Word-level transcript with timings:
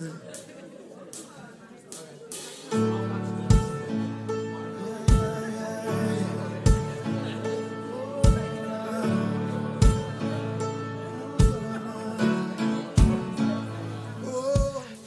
Yes. 0.00 0.33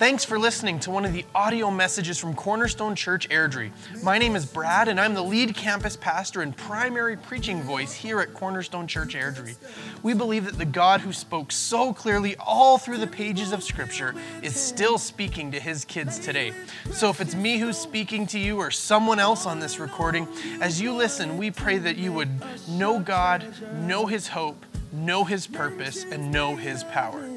Thanks 0.07 0.23
for 0.23 0.39
listening 0.39 0.79
to 0.79 0.89
one 0.89 1.03
of 1.03 1.11
the 1.11 1.25
audio 1.35 1.69
messages 1.69 2.17
from 2.17 2.33
Cornerstone 2.33 2.95
Church 2.95 3.27
Airdrie. 3.27 3.71
My 4.01 4.17
name 4.17 4.37
is 4.37 4.45
Brad, 4.45 4.87
and 4.87 5.01
I'm 5.01 5.13
the 5.13 5.21
lead 5.21 5.53
campus 5.53 5.97
pastor 5.97 6.41
and 6.41 6.55
primary 6.55 7.17
preaching 7.17 7.61
voice 7.61 7.93
here 7.93 8.21
at 8.21 8.33
Cornerstone 8.33 8.87
Church 8.87 9.15
Airdrie. 9.15 9.57
We 10.03 10.13
believe 10.13 10.45
that 10.45 10.57
the 10.57 10.63
God 10.63 11.01
who 11.01 11.11
spoke 11.11 11.51
so 11.51 11.91
clearly 11.93 12.37
all 12.37 12.77
through 12.77 12.99
the 12.99 13.07
pages 13.07 13.51
of 13.51 13.63
Scripture 13.63 14.15
is 14.41 14.55
still 14.55 14.97
speaking 14.97 15.51
to 15.51 15.59
his 15.59 15.83
kids 15.83 16.19
today. 16.19 16.53
So 16.93 17.09
if 17.09 17.19
it's 17.19 17.35
me 17.35 17.57
who's 17.57 17.77
speaking 17.77 18.25
to 18.27 18.39
you 18.39 18.59
or 18.59 18.71
someone 18.71 19.19
else 19.19 19.45
on 19.45 19.59
this 19.59 19.77
recording, 19.77 20.25
as 20.61 20.79
you 20.79 20.93
listen, 20.93 21.37
we 21.37 21.51
pray 21.51 21.79
that 21.79 21.97
you 21.97 22.13
would 22.13 22.29
know 22.69 22.97
God, 22.97 23.53
know 23.73 24.05
his 24.05 24.29
hope, 24.29 24.65
know 24.93 25.25
his 25.25 25.47
purpose, 25.47 26.05
and 26.05 26.31
know 26.31 26.55
his 26.55 26.85
power. 26.85 27.36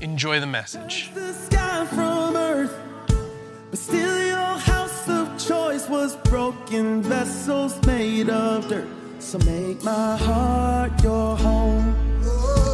Enjoy 0.00 0.40
the 0.40 0.46
message. 0.46 1.10
But 1.14 1.34
still 3.78 4.26
your 4.26 4.58
house 4.58 5.08
of 5.08 5.38
choice 5.38 5.86
was 5.90 6.16
broken 6.16 7.02
vessels 7.02 7.78
made 7.86 8.30
of 8.30 8.66
dirt. 8.68 8.88
So 9.18 9.38
make 9.40 9.84
my 9.84 10.16
heart 10.16 11.02
your 11.02 11.36
home. 11.36 11.99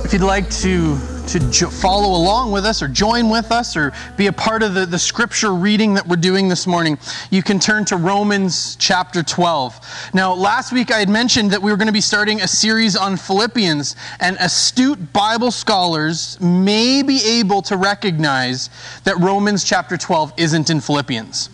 If 0.06 0.12
you'd 0.12 0.23
like 0.23 0.48
to, 0.51 0.96
to 1.27 1.51
jo- 1.51 1.69
follow 1.69 2.16
along 2.16 2.52
with 2.52 2.65
us 2.65 2.80
or 2.80 2.87
join 2.87 3.28
with 3.28 3.51
us 3.51 3.77
or 3.77 3.92
be 4.16 4.29
a 4.29 4.32
part 4.32 4.62
of 4.62 4.73
the, 4.73 4.87
the 4.87 5.01
scripture 5.01 5.52
reading 5.52 5.95
that 5.95 6.07
we're 6.07 6.15
doing 6.15 6.46
this 6.46 6.65
morning, 6.65 6.96
you 7.32 7.43
can 7.43 7.59
turn 7.59 7.85
to 7.87 7.96
Romans 7.96 8.77
chapter 8.77 9.24
12. 9.24 10.10
Now, 10.15 10.32
last 10.32 10.73
week 10.73 10.93
I 10.93 11.01
had 11.01 11.09
mentioned 11.09 11.51
that 11.51 11.60
we 11.60 11.73
were 11.73 11.77
going 11.77 11.88
to 11.88 11.93
be 11.93 12.01
starting 12.01 12.40
a 12.40 12.46
series 12.46 12.95
on 12.95 13.16
Philippians, 13.16 13.96
and 14.21 14.37
astute 14.38 15.12
Bible 15.12 15.51
scholars 15.51 16.40
may 16.40 17.02
be 17.02 17.21
able 17.40 17.60
to 17.62 17.77
recognize 17.77 18.71
that 19.02 19.18
Romans 19.18 19.65
chapter 19.65 19.96
12 19.96 20.34
isn't 20.37 20.71
in 20.71 20.79
Philippians. 20.79 21.51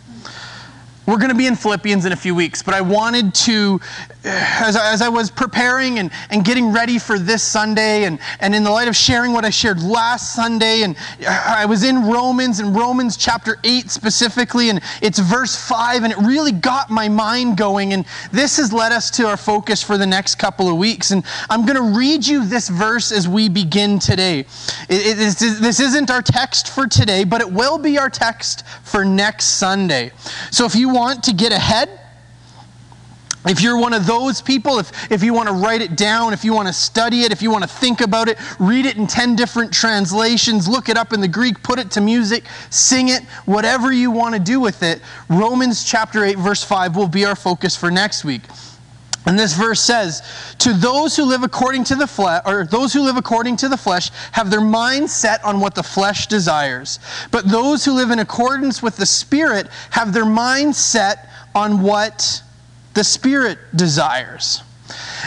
We're 1.06 1.16
going 1.16 1.30
to 1.30 1.34
be 1.34 1.46
in 1.46 1.56
Philippians 1.56 2.04
in 2.04 2.12
a 2.12 2.16
few 2.16 2.34
weeks, 2.34 2.62
but 2.62 2.74
I 2.74 2.80
wanted 2.80 3.34
to, 3.34 3.80
as 4.24 4.76
I, 4.76 4.92
as 4.92 5.02
I 5.02 5.08
was 5.08 5.30
preparing 5.30 5.98
and, 5.98 6.10
and 6.30 6.44
getting 6.44 6.72
ready 6.72 6.98
for 6.98 7.18
this 7.18 7.42
Sunday, 7.42 8.04
and, 8.04 8.18
and 8.40 8.54
in 8.54 8.62
the 8.62 8.70
light 8.70 8.88
of 8.88 8.96
sharing 8.96 9.32
what 9.32 9.44
I 9.44 9.50
shared 9.50 9.82
last 9.82 10.34
Sunday, 10.34 10.82
and 10.82 10.96
I 11.26 11.66
was 11.66 11.82
in 11.82 12.06
Romans, 12.06 12.60
and 12.60 12.74
Romans 12.74 13.16
chapter 13.16 13.58
8 13.64 13.90
specifically, 13.90 14.70
and 14.70 14.80
it's 15.00 15.18
verse 15.18 15.56
5, 15.56 16.04
and 16.04 16.12
it 16.12 16.18
really 16.18 16.52
got 16.52 16.90
my 16.90 17.08
mind 17.08 17.56
going. 17.56 17.92
And 17.92 18.06
this 18.30 18.56
has 18.58 18.72
led 18.72 18.92
us 18.92 19.10
to 19.12 19.26
our 19.26 19.36
focus 19.36 19.82
for 19.82 19.98
the 19.98 20.06
next 20.06 20.36
couple 20.36 20.68
of 20.68 20.76
weeks. 20.76 21.10
And 21.10 21.24
I'm 21.50 21.66
going 21.66 21.76
to 21.76 21.98
read 21.98 22.26
you 22.26 22.44
this 22.44 22.68
verse 22.68 23.12
as 23.12 23.28
we 23.28 23.48
begin 23.48 23.98
today. 23.98 24.40
It, 24.88 25.06
it 25.06 25.18
is, 25.18 25.60
this 25.60 25.80
isn't 25.80 26.10
our 26.10 26.22
text 26.22 26.68
for 26.68 26.86
today, 26.86 27.24
but 27.24 27.40
it 27.40 27.50
will 27.50 27.78
be 27.78 27.98
our 27.98 28.10
text 28.10 28.64
for 28.84 29.04
next 29.04 29.58
Sunday. 29.58 30.12
So 30.50 30.64
if 30.64 30.74
you 30.74 30.88
want 30.88 31.24
to 31.24 31.32
get 31.32 31.52
ahead, 31.52 31.98
if 33.46 33.60
you're 33.60 33.76
one 33.76 33.92
of 33.92 34.06
those 34.06 34.40
people, 34.40 34.78
if, 34.78 35.10
if 35.10 35.22
you 35.22 35.34
want 35.34 35.48
to 35.48 35.54
write 35.54 35.82
it 35.82 35.96
down, 35.96 36.32
if 36.32 36.44
you 36.44 36.54
want 36.54 36.68
to 36.68 36.72
study 36.72 37.22
it, 37.22 37.32
if 37.32 37.42
you 37.42 37.50
want 37.50 37.64
to 37.64 37.68
think 37.68 38.00
about 38.00 38.28
it, 38.28 38.38
read 38.60 38.86
it 38.86 38.96
in 38.96 39.06
10 39.06 39.34
different 39.34 39.72
translations, 39.72 40.68
look 40.68 40.88
it 40.88 40.96
up 40.96 41.12
in 41.12 41.20
the 41.20 41.28
Greek, 41.28 41.62
put 41.62 41.78
it 41.80 41.90
to 41.92 42.00
music, 42.00 42.44
sing 42.70 43.08
it, 43.08 43.22
whatever 43.44 43.92
you 43.92 44.12
want 44.12 44.34
to 44.34 44.40
do 44.40 44.60
with 44.60 44.82
it, 44.84 45.00
Romans 45.28 45.82
chapter 45.82 46.24
8, 46.24 46.38
verse 46.38 46.62
5 46.62 46.94
will 46.96 47.08
be 47.08 47.24
our 47.24 47.34
focus 47.34 47.76
for 47.76 47.90
next 47.90 48.24
week. 48.24 48.42
And 49.24 49.38
this 49.38 49.54
verse 49.54 49.80
says, 49.80 50.20
"To 50.58 50.72
those 50.72 51.14
who 51.14 51.24
live 51.24 51.44
according 51.44 51.84
to 51.84 51.94
the 51.94 52.08
flesh, 52.08 52.42
or 52.44 52.64
those 52.64 52.92
who 52.92 53.02
live 53.02 53.16
according 53.16 53.56
to 53.58 53.68
the 53.68 53.76
flesh, 53.76 54.10
have 54.32 54.50
their 54.50 54.60
mind 54.60 55.10
set 55.10 55.44
on 55.44 55.60
what 55.60 55.76
the 55.76 55.82
flesh 55.84 56.26
desires. 56.26 56.98
But 57.30 57.48
those 57.48 57.84
who 57.84 57.92
live 57.92 58.10
in 58.10 58.18
accordance 58.18 58.82
with 58.82 58.96
the 58.96 59.06
Spirit 59.06 59.68
have 59.90 60.12
their 60.12 60.24
mind 60.24 60.74
set 60.74 61.28
on 61.54 61.82
what 61.82 62.42
the 62.94 63.04
Spirit 63.04 63.58
desires." 63.76 64.62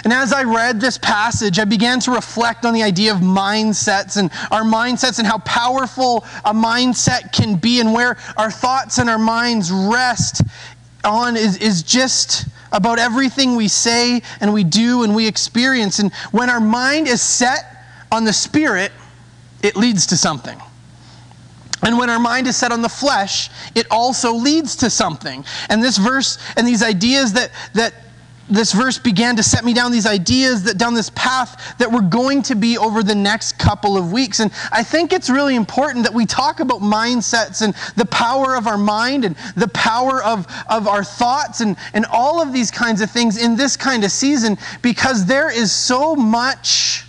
And 0.04 0.14
as 0.14 0.34
I 0.34 0.44
read 0.44 0.80
this 0.80 0.98
passage, 0.98 1.60
I 1.60 1.66
began 1.66 2.00
to 2.02 2.12
reflect 2.12 2.66
on 2.66 2.74
the 2.74 2.84
idea 2.84 3.12
of 3.14 3.20
mindsets 3.20 4.18
and 4.18 4.30
our 4.52 4.64
mindsets 4.64 5.20
and 5.20 5.28
how 5.28 5.40
powerful 5.40 6.26
a 6.44 6.54
mindset 6.54 7.32
can 7.32 7.56
be 7.56 7.80
and 7.80 7.94
where 7.94 8.18
our 8.38 8.52
thoughts 8.52 8.98
and 8.98 9.10
our 9.10 9.18
minds 9.18 9.72
rest 9.72 10.42
on 11.04 11.38
is, 11.38 11.58
is 11.58 11.84
just 11.84 12.46
about 12.72 13.00
everything 13.00 13.56
we 13.56 13.68
say 13.68 14.22
and 14.42 14.54
we 14.54 14.64
do 14.64 15.04
and 15.04 15.16
we 15.16 15.28
experience. 15.28 16.00
And 16.00 16.14
when 16.32 16.50
our 16.50 16.60
mind 16.60 17.08
is 17.08 17.22
set 17.22 17.86
on 18.12 18.26
the 18.26 18.34
Spirit, 18.34 18.92
it 19.64 19.76
leads 19.76 20.08
to 20.08 20.18
something. 20.18 20.60
And 21.86 22.00
when 22.00 22.10
our 22.10 22.20
mind 22.20 22.48
is 22.48 22.58
set 22.58 22.72
on 22.72 22.82
the 22.82 22.90
flesh, 22.90 23.52
it 23.76 23.86
also 23.92 24.34
leads 24.34 24.76
to 24.78 24.90
something. 24.90 25.46
And 25.70 25.84
this 25.84 25.98
verse 25.98 26.40
and 26.58 26.68
these 26.68 26.82
ideas 26.82 27.34
that, 27.34 27.52
that 27.74 27.94
this 28.50 28.74
verse 28.74 28.98
began 29.00 29.36
to 29.36 29.44
set 29.44 29.64
me 29.64 29.74
down 29.74 29.92
these 29.92 30.06
ideas 30.06 30.64
that 30.64 30.78
down 30.78 30.94
this 30.94 31.10
path 31.12 31.78
that 31.80 31.92
we're 31.92 32.02
going 32.02 32.42
to 32.44 32.56
be 32.56 32.78
over 32.78 33.02
the 33.02 33.16
next 33.16 33.58
couple 33.58 33.98
of 33.98 34.12
weeks 34.12 34.40
and 34.40 34.52
i 34.72 34.84
think 34.84 35.12
it's 35.12 35.32
really 35.32 35.56
important 35.56 36.04
that 36.04 36.14
we 36.14 36.28
talk 36.28 36.60
about 36.60 36.80
mindsets 36.80 37.64
and 37.64 37.74
the 37.96 38.06
power 38.06 38.56
of 38.56 38.68
our 38.68 38.78
mind 38.78 39.26
and 39.26 39.36
the 39.56 39.68
power 39.70 40.24
of, 40.24 40.46
of 40.70 40.88
our 40.88 41.04
thoughts 41.04 41.62
and, 41.62 41.76
and 41.96 42.06
all 42.12 42.40
of 42.40 42.54
these 42.54 42.70
kinds 42.70 43.02
of 43.02 43.10
things 43.10 43.42
in 43.42 43.56
this 43.56 43.76
kind 43.76 44.04
of 44.04 44.12
season 44.12 44.58
because 44.84 45.26
there 45.26 45.50
is 45.50 45.72
so 45.72 46.16
much 46.16 47.05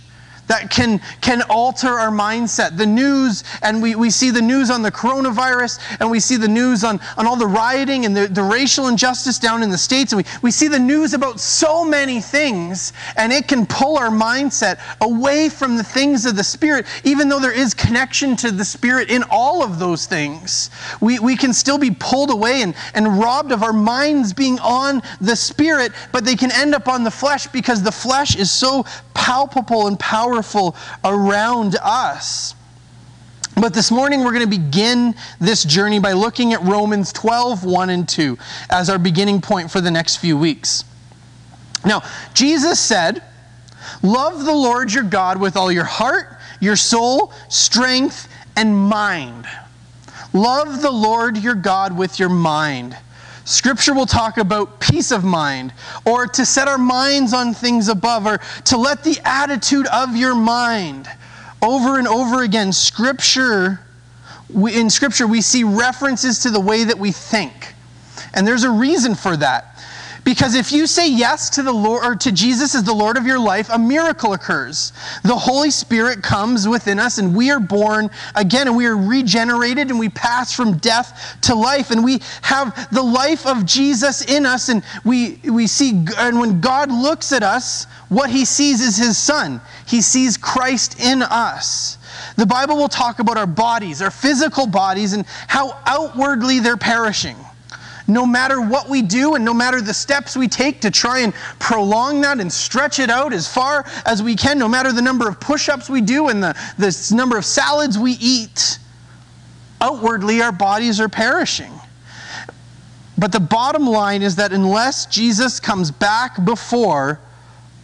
that 0.47 0.69
can, 0.69 0.99
can 1.21 1.41
alter 1.49 1.87
our 1.87 2.09
mindset. 2.09 2.77
The 2.77 2.85
news, 2.85 3.43
and 3.61 3.81
we, 3.81 3.95
we 3.95 4.09
see 4.09 4.31
the 4.31 4.41
news 4.41 4.69
on 4.69 4.81
the 4.81 4.91
coronavirus, 4.91 5.79
and 5.99 6.09
we 6.09 6.19
see 6.19 6.37
the 6.37 6.47
news 6.47 6.83
on, 6.83 6.99
on 7.17 7.27
all 7.27 7.35
the 7.35 7.47
rioting 7.47 8.05
and 8.05 8.15
the, 8.15 8.27
the 8.27 8.43
racial 8.43 8.87
injustice 8.87 9.39
down 9.39 9.63
in 9.63 9.69
the 9.69 9.77
States, 9.77 10.13
and 10.13 10.23
we, 10.23 10.29
we 10.41 10.51
see 10.51 10.67
the 10.67 10.79
news 10.79 11.13
about 11.13 11.39
so 11.39 11.83
many 11.83 12.21
things, 12.21 12.93
and 13.17 13.31
it 13.31 13.47
can 13.47 13.65
pull 13.65 13.97
our 13.97 14.09
mindset 14.09 14.79
away 15.01 15.49
from 15.49 15.75
the 15.75 15.83
things 15.83 16.25
of 16.25 16.35
the 16.35 16.43
Spirit, 16.43 16.85
even 17.03 17.29
though 17.29 17.39
there 17.39 17.51
is 17.51 17.73
connection 17.73 18.35
to 18.37 18.51
the 18.51 18.65
Spirit 18.65 19.09
in 19.09 19.23
all 19.29 19.63
of 19.63 19.79
those 19.79 20.05
things. 20.05 20.69
We, 21.01 21.19
we 21.19 21.35
can 21.35 21.53
still 21.53 21.77
be 21.77 21.91
pulled 21.91 22.31
away 22.31 22.61
and, 22.61 22.73
and 22.93 23.19
robbed 23.19 23.51
of 23.51 23.63
our 23.63 23.73
minds 23.73 24.33
being 24.33 24.59
on 24.59 25.01
the 25.19 25.35
Spirit, 25.35 25.91
but 26.11 26.23
they 26.25 26.35
can 26.35 26.51
end 26.51 26.73
up 26.73 26.87
on 26.87 27.03
the 27.03 27.11
flesh 27.11 27.47
because 27.47 27.83
the 27.83 27.91
flesh 27.91 28.35
is 28.35 28.51
so 28.51 28.85
palpable 29.13 29.87
and 29.87 29.99
powerful 29.99 30.36
around 31.03 31.77
us. 31.81 32.55
But 33.59 33.73
this 33.73 33.89
morning 33.89 34.23
we're 34.23 34.33
going 34.33 34.49
to 34.49 34.57
begin 34.57 35.15
this 35.39 35.63
journey 35.63 35.99
by 35.99 36.13
looking 36.13 36.53
at 36.53 36.61
Romans 36.61 37.11
12, 37.11 37.63
1 37.63 37.89
and 37.89 38.07
2 38.07 38.37
as 38.69 38.89
our 38.89 38.99
beginning 38.99 39.41
point 39.41 39.71
for 39.71 39.81
the 39.81 39.89
next 39.89 40.17
few 40.17 40.37
weeks. 40.37 40.83
Now, 41.83 42.03
Jesus 42.33 42.79
said, 42.79 43.23
Love 44.03 44.45
the 44.45 44.53
Lord 44.53 44.93
your 44.93 45.03
God 45.03 45.39
with 45.39 45.57
all 45.57 45.71
your 45.71 45.85
heart, 45.85 46.37
your 46.59 46.75
soul, 46.75 47.33
strength, 47.49 48.27
and 48.55 48.77
mind. 48.77 49.47
Love 50.33 50.81
the 50.81 50.91
Lord 50.91 51.37
your 51.37 51.55
God 51.55 51.97
with 51.97 52.19
your 52.19 52.29
mind. 52.29 52.95
Scripture 53.47 53.93
will 53.93 54.05
talk 54.05 54.37
about 54.37 54.81
peace 54.81 55.09
of 55.09 55.23
mind, 55.23 55.73
or 56.05 56.27
to 56.27 56.45
set 56.45 56.67
our 56.67 56.77
minds 56.77 57.31
on 57.33 57.53
things 57.53 57.87
above, 57.87 58.25
or 58.25 58.39
to 58.65 58.75
let 58.75 59.05
the 59.05 59.17
attitude 59.23 59.87
of 59.87 60.17
your 60.17 60.35
mind. 60.35 61.07
Over 61.61 61.97
and 61.97 62.09
over 62.09 62.43
again, 62.43 62.73
Scripture, 62.73 63.79
in 64.53 64.89
Scripture, 64.89 65.27
we 65.27 65.39
see 65.39 65.63
references 65.63 66.39
to 66.39 66.49
the 66.49 66.59
way 66.59 66.83
that 66.83 66.99
we 66.99 67.13
think. 67.13 67.73
And 68.33 68.45
there's 68.45 68.65
a 68.65 68.69
reason 68.69 69.15
for 69.15 69.37
that. 69.37 69.76
Because 70.27 70.55
if 70.55 70.73
you 70.73 70.87
say 70.87 71.09
yes 71.09 71.49
to 71.51 71.63
the 71.63 71.71
Lord 71.71 72.03
or 72.03 72.13
to 72.13 72.33
Jesus 72.33 72.75
as 72.75 72.83
the 72.83 72.91
Lord 72.91 73.15
of 73.15 73.25
your 73.25 73.39
life, 73.39 73.69
a 73.71 73.79
miracle 73.79 74.33
occurs. 74.33 74.91
The 75.23 75.37
Holy 75.37 75.71
Spirit 75.71 76.21
comes 76.21 76.67
within 76.67 76.99
us 76.99 77.17
and 77.17 77.33
we 77.33 77.49
are 77.49 77.61
born 77.61 78.09
again 78.35 78.67
and 78.67 78.75
we 78.75 78.87
are 78.87 78.97
regenerated 78.97 79.89
and 79.89 79.97
we 79.97 80.09
pass 80.09 80.51
from 80.51 80.79
death 80.79 81.37
to 81.43 81.55
life 81.55 81.91
and 81.91 82.03
we 82.03 82.19
have 82.41 82.89
the 82.91 83.01
life 83.01 83.47
of 83.47 83.65
Jesus 83.65 84.21
in 84.29 84.45
us 84.45 84.67
and 84.67 84.83
we 85.05 85.39
we 85.45 85.65
see 85.65 86.05
and 86.17 86.37
when 86.37 86.59
God 86.59 86.91
looks 86.91 87.31
at 87.31 87.41
us, 87.41 87.85
what 88.09 88.29
he 88.29 88.43
sees 88.43 88.81
is 88.81 88.97
his 88.97 89.17
son. 89.17 89.61
He 89.87 90.01
sees 90.01 90.35
Christ 90.35 90.99
in 90.99 91.21
us. 91.21 91.97
The 92.35 92.45
Bible 92.45 92.75
will 92.75 92.89
talk 92.89 93.19
about 93.19 93.37
our 93.37 93.47
bodies, 93.47 94.01
our 94.01 94.11
physical 94.11 94.67
bodies 94.67 95.13
and 95.13 95.25
how 95.47 95.79
outwardly 95.85 96.59
they're 96.59 96.75
perishing 96.75 97.37
no 98.07 98.25
matter 98.25 98.61
what 98.61 98.87
we 98.89 99.01
do 99.01 99.35
and 99.35 99.43
no 99.43 99.53
matter 99.53 99.81
the 99.81 99.93
steps 99.93 100.35
we 100.35 100.47
take 100.47 100.81
to 100.81 100.91
try 100.91 101.19
and 101.19 101.33
prolong 101.59 102.21
that 102.21 102.39
and 102.39 102.51
stretch 102.51 102.99
it 102.99 103.09
out 103.09 103.33
as 103.33 103.47
far 103.47 103.85
as 104.05 104.23
we 104.23 104.35
can, 104.35 104.57
no 104.57 104.67
matter 104.67 104.91
the 104.91 105.01
number 105.01 105.27
of 105.27 105.39
push 105.39 105.67
ups 105.69 105.89
we 105.89 106.01
do 106.01 106.29
and 106.29 106.41
the, 106.41 106.55
the 106.77 107.13
number 107.15 107.37
of 107.37 107.45
salads 107.45 107.97
we 107.97 108.13
eat, 108.13 108.79
outwardly 109.81 110.41
our 110.41 110.51
bodies 110.51 110.99
are 110.99 111.09
perishing. 111.09 111.71
But 113.17 113.31
the 113.31 113.39
bottom 113.39 113.85
line 113.85 114.21
is 114.21 114.35
that 114.35 114.53
unless 114.53 115.07
Jesus 115.07 115.59
comes 115.59 115.91
back 115.91 116.43
before, 116.45 117.19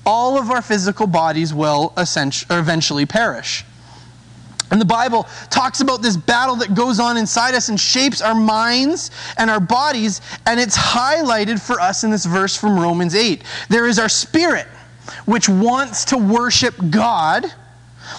all 0.06 0.38
of 0.38 0.52
our 0.52 0.62
physical 0.62 1.08
bodies 1.08 1.54
will 1.54 1.94
eventually 1.98 3.06
perish. 3.06 3.66
And 4.74 4.82
the 4.82 4.86
Bible 4.86 5.28
talks 5.52 5.82
about 5.82 6.02
this 6.02 6.18
battle 6.18 6.56
that 6.56 6.74
goes 6.74 7.00
on 7.00 7.16
inside 7.16 7.54
us 7.54 7.70
and 7.70 7.80
shapes 7.80 8.24
our 8.24 8.34
minds 8.34 9.12
and 9.38 9.48
our 9.48 9.60
bodies, 9.60 10.20
and 10.48 10.60
it's 10.60 10.76
highlighted 10.76 11.62
for 11.62 11.80
us 11.80 12.04
in 12.04 12.10
this 12.10 12.26
verse 12.26 12.58
from 12.58 12.80
Romans 12.80 13.14
8. 13.14 13.44
There 13.70 13.86
is 13.86 14.00
our 14.00 14.10
spirit, 14.10 14.66
which 15.26 15.48
wants 15.48 16.06
to 16.06 16.18
worship 16.18 16.74
God, 16.90 17.46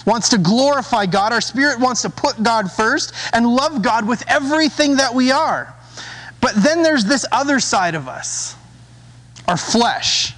wants 0.07 0.29
to 0.29 0.37
glorify 0.37 1.07
God. 1.07 1.33
Our 1.33 1.41
spirit 1.41 1.77
wants 1.77 2.03
to 2.03 2.09
put 2.09 2.41
God 2.41 2.71
first 2.71 3.13
and 3.33 3.45
love 3.45 3.81
God 3.81 4.07
with 4.07 4.23
everything 4.29 4.95
that 4.95 5.13
we 5.13 5.31
are. 5.31 5.75
But 6.39 6.55
then 6.55 6.83
there's 6.83 7.03
this 7.03 7.25
other 7.33 7.59
side 7.59 7.95
of 7.95 8.07
us, 8.07 8.55
our 9.45 9.57
flesh. 9.57 10.33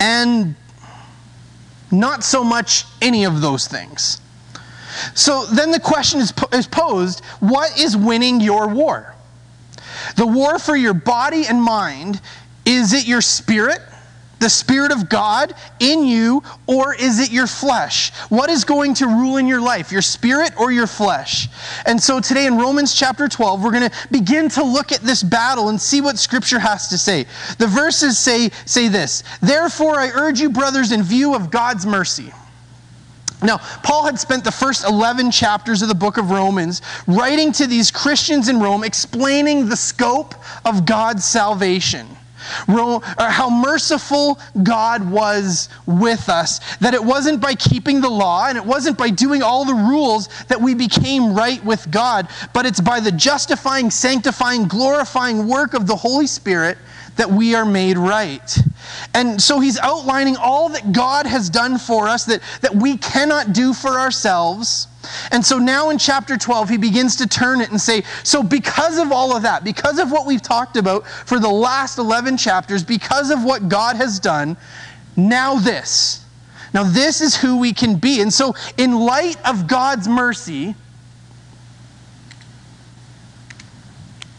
And 0.00 0.56
not 1.92 2.24
so 2.24 2.42
much 2.42 2.84
any 3.00 3.22
of 3.24 3.40
those 3.40 3.68
things. 3.68 4.18
So 5.14 5.46
then 5.46 5.70
the 5.70 5.80
question 5.80 6.20
is, 6.20 6.32
is 6.52 6.66
posed 6.66 7.24
what 7.40 7.78
is 7.78 7.96
winning 7.96 8.40
your 8.40 8.68
war? 8.68 9.14
The 10.16 10.26
war 10.26 10.58
for 10.58 10.76
your 10.76 10.94
body 10.94 11.44
and 11.46 11.62
mind, 11.62 12.20
is 12.64 12.92
it 12.92 13.06
your 13.06 13.20
spirit? 13.20 13.80
the 14.42 14.50
Spirit 14.50 14.92
of 14.92 15.08
God 15.08 15.54
in 15.80 16.04
you, 16.04 16.42
or 16.66 16.94
is 16.94 17.20
it 17.20 17.30
your 17.30 17.46
flesh? 17.46 18.10
What 18.28 18.50
is 18.50 18.64
going 18.64 18.94
to 18.94 19.06
rule 19.06 19.36
in 19.38 19.46
your 19.46 19.60
life, 19.60 19.92
your 19.92 20.02
spirit 20.02 20.52
or 20.58 20.72
your 20.72 20.88
flesh? 20.88 21.48
And 21.86 22.02
so 22.02 22.20
today 22.20 22.46
in 22.46 22.58
Romans 22.58 22.92
chapter 22.94 23.28
12, 23.28 23.62
we're 23.62 23.70
going 23.70 23.88
to 23.88 23.96
begin 24.10 24.48
to 24.50 24.64
look 24.64 24.92
at 24.92 25.00
this 25.00 25.22
battle 25.22 25.68
and 25.68 25.80
see 25.80 26.00
what 26.00 26.18
Scripture 26.18 26.58
has 26.58 26.88
to 26.88 26.98
say. 26.98 27.24
The 27.58 27.68
verses 27.68 28.18
say, 28.18 28.50
say 28.66 28.88
this 28.88 29.22
Therefore, 29.40 29.98
I 29.98 30.08
urge 30.08 30.40
you, 30.40 30.50
brothers, 30.50 30.92
in 30.92 31.02
view 31.02 31.34
of 31.34 31.50
God's 31.50 31.86
mercy. 31.86 32.32
Now, 33.42 33.58
Paul 33.82 34.04
had 34.04 34.18
spent 34.18 34.44
the 34.44 34.52
first 34.52 34.84
11 34.84 35.30
chapters 35.30 35.82
of 35.82 35.88
the 35.88 35.94
book 35.94 36.16
of 36.16 36.30
Romans 36.30 36.82
writing 37.06 37.52
to 37.52 37.66
these 37.66 37.90
Christians 37.90 38.48
in 38.48 38.60
Rome, 38.60 38.84
explaining 38.84 39.68
the 39.68 39.76
scope 39.76 40.34
of 40.64 40.86
God's 40.86 41.24
salvation 41.24 42.06
how 42.42 43.50
merciful 43.50 44.38
God 44.62 45.08
was 45.08 45.68
with 45.86 46.28
us. 46.28 46.60
That 46.78 46.94
it 46.94 47.02
wasn't 47.02 47.40
by 47.40 47.54
keeping 47.54 48.00
the 48.00 48.10
law 48.10 48.46
and 48.48 48.56
it 48.58 48.64
wasn't 48.64 48.98
by 48.98 49.10
doing 49.10 49.42
all 49.42 49.64
the 49.64 49.74
rules 49.74 50.28
that 50.48 50.60
we 50.60 50.74
became 50.74 51.34
right 51.34 51.64
with 51.64 51.90
God, 51.90 52.28
but 52.52 52.66
it's 52.66 52.80
by 52.80 53.00
the 53.00 53.12
justifying, 53.12 53.90
sanctifying, 53.90 54.64
glorifying 54.64 55.48
work 55.48 55.74
of 55.74 55.86
the 55.86 55.96
Holy 55.96 56.26
Spirit 56.26 56.78
that 57.16 57.30
we 57.30 57.54
are 57.54 57.64
made 57.64 57.98
right. 57.98 58.58
And 59.14 59.40
so 59.40 59.60
he's 59.60 59.78
outlining 59.78 60.36
all 60.36 60.70
that 60.70 60.92
God 60.92 61.26
has 61.26 61.50
done 61.50 61.78
for 61.78 62.08
us 62.08 62.24
that, 62.26 62.42
that 62.60 62.74
we 62.74 62.96
cannot 62.96 63.52
do 63.52 63.74
for 63.74 63.98
ourselves. 63.98 64.88
And 65.30 65.44
so 65.44 65.58
now 65.58 65.90
in 65.90 65.98
chapter 65.98 66.36
12, 66.36 66.68
he 66.68 66.76
begins 66.78 67.16
to 67.16 67.26
turn 67.26 67.60
it 67.60 67.70
and 67.70 67.80
say, 67.80 68.02
So, 68.22 68.42
because 68.42 68.98
of 68.98 69.12
all 69.12 69.36
of 69.36 69.42
that, 69.42 69.64
because 69.64 69.98
of 69.98 70.10
what 70.10 70.26
we've 70.26 70.42
talked 70.42 70.76
about 70.76 71.06
for 71.06 71.38
the 71.38 71.48
last 71.48 71.98
11 71.98 72.36
chapters, 72.36 72.82
because 72.82 73.30
of 73.30 73.44
what 73.44 73.68
God 73.68 73.96
has 73.96 74.18
done, 74.18 74.56
now 75.16 75.56
this. 75.56 76.24
Now, 76.72 76.84
this 76.84 77.20
is 77.20 77.36
who 77.36 77.58
we 77.58 77.74
can 77.74 77.96
be. 77.96 78.22
And 78.22 78.32
so, 78.32 78.54
in 78.78 78.98
light 78.98 79.36
of 79.46 79.66
God's 79.66 80.08
mercy, 80.08 80.74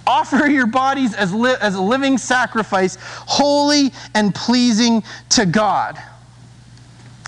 offer 0.06 0.48
your 0.48 0.68
bodies 0.68 1.14
as, 1.16 1.34
li- 1.34 1.56
as 1.62 1.76
a 1.76 1.82
living 1.82 2.18
sacrifice, 2.18 2.98
holy 3.02 3.92
and 4.14 4.34
pleasing 4.34 5.04
to 5.30 5.46
God. 5.46 5.98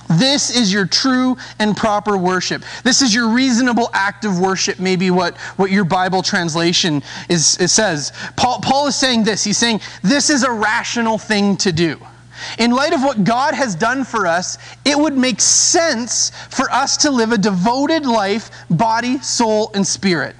This 0.08 0.56
is 0.56 0.72
your 0.72 0.86
true 0.86 1.36
and 1.58 1.76
proper 1.76 2.16
worship. 2.16 2.64
This 2.84 3.02
is 3.02 3.14
your 3.14 3.30
reasonable 3.30 3.90
act 3.94 4.24
of 4.24 4.40
worship, 4.40 4.80
maybe 4.80 5.10
what, 5.10 5.36
what 5.58 5.72
your 5.72 5.84
Bible 5.84 6.22
translation 6.22 7.02
is, 7.28 7.58
it 7.60 7.70
says. 7.70 8.14
Paul, 8.36 8.60
Paul 8.62 8.88
is 8.88 8.96
saying 8.96 9.24
this. 9.24 9.44
He's 9.44 9.58
saying 9.58 9.82
this 10.04 10.30
is 10.30 10.44
a 10.44 10.52
rational 10.52 11.18
thing 11.18 11.58
to 11.58 11.72
do. 11.72 12.00
In 12.60 12.72
light 12.72 12.94
of 12.94 13.02
what 13.02 13.24
God 13.24 13.54
has 13.54 13.76
done 13.76 14.04
for 14.04 14.28
us, 14.28 14.58
it 14.84 14.98
would 14.98 15.18
make 15.18 15.42
sense 15.42 16.32
for 16.50 16.70
us 16.72 16.98
to 16.98 17.10
live 17.10 17.32
a 17.32 17.38
devoted 17.38 18.06
life, 18.06 18.52
body, 18.70 19.20
soul, 19.20 19.72
and 19.74 19.88
spirit. 19.88 20.36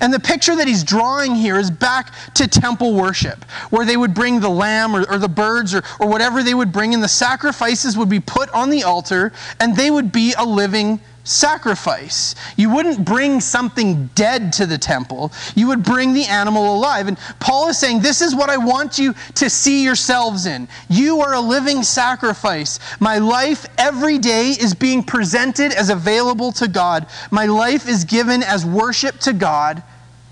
And 0.00 0.12
the 0.12 0.20
picture 0.20 0.56
that 0.56 0.68
he's 0.68 0.84
drawing 0.84 1.34
here 1.34 1.58
is 1.58 1.70
back 1.70 2.12
to 2.34 2.46
temple 2.46 2.94
worship, 2.94 3.44
where 3.70 3.84
they 3.84 3.96
would 3.96 4.14
bring 4.14 4.40
the 4.40 4.50
lamb 4.50 4.94
or, 4.94 5.08
or, 5.10 5.18
the 5.18 5.28
birds 5.28 5.74
or, 5.74 5.82
or 6.00 6.08
whatever 6.08 6.42
they 6.42 6.54
would 6.54 6.72
bring, 6.72 6.94
and 6.94 7.02
the 7.02 7.08
sacrifices 7.08 7.96
would 7.96 8.08
be 8.08 8.20
put 8.20 8.50
on 8.50 8.70
the 8.70 8.84
altar, 8.84 9.32
and 9.60 9.76
they 9.76 9.90
would 9.90 10.12
be 10.12 10.34
a 10.38 10.44
living 10.44 11.00
sacrifice. 11.24 12.34
You 12.56 12.70
wouldn't 12.70 13.04
bring 13.04 13.40
something 13.40 14.10
dead 14.14 14.52
to 14.54 14.66
the 14.66 14.78
temple, 14.78 15.32
you 15.54 15.66
would 15.68 15.82
bring 15.82 16.12
the 16.12 16.24
animal 16.24 16.76
alive. 16.76 17.08
And 17.08 17.18
Paul 17.40 17.68
is 17.68 17.78
saying, 17.78 18.00
This 18.00 18.20
is 18.20 18.34
what 18.34 18.50
I 18.50 18.56
want 18.58 18.98
you 18.98 19.14
to 19.36 19.50
see 19.50 19.82
yourselves 19.82 20.46
in. 20.46 20.68
You 20.88 21.20
are 21.20 21.34
a 21.34 21.40
living 21.40 21.82
sacrifice. 21.82 22.78
My 23.00 23.18
life 23.18 23.66
every 23.78 24.18
day 24.18 24.50
is 24.50 24.74
being 24.74 25.02
presented 25.02 25.72
as 25.72 25.90
available 25.90 26.52
to 26.52 26.68
God, 26.68 27.06
my 27.30 27.46
life 27.46 27.88
is 27.88 28.04
given 28.04 28.42
as 28.42 28.64
worship 28.64 29.18
to 29.20 29.32
God 29.32 29.82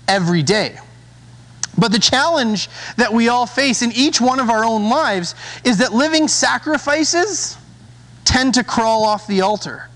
every 0.07 0.43
day. 0.43 0.77
But 1.75 1.91
the 1.91 1.99
challenge 1.99 2.69
that 2.97 3.11
we 3.11 3.29
all 3.29 3.47
face 3.47 3.81
in 3.81 3.91
each 3.93 4.21
one 4.21 4.39
of 4.39 4.49
our 4.49 4.63
own 4.63 4.89
lives 4.89 5.33
is 5.63 5.79
that 5.79 5.91
living 5.91 6.27
sacrifices 6.27 7.57
tend 8.25 8.53
to 8.53 8.63
crawl 8.63 9.03
off 9.03 9.25
the 9.25 9.41
altar. 9.41 9.89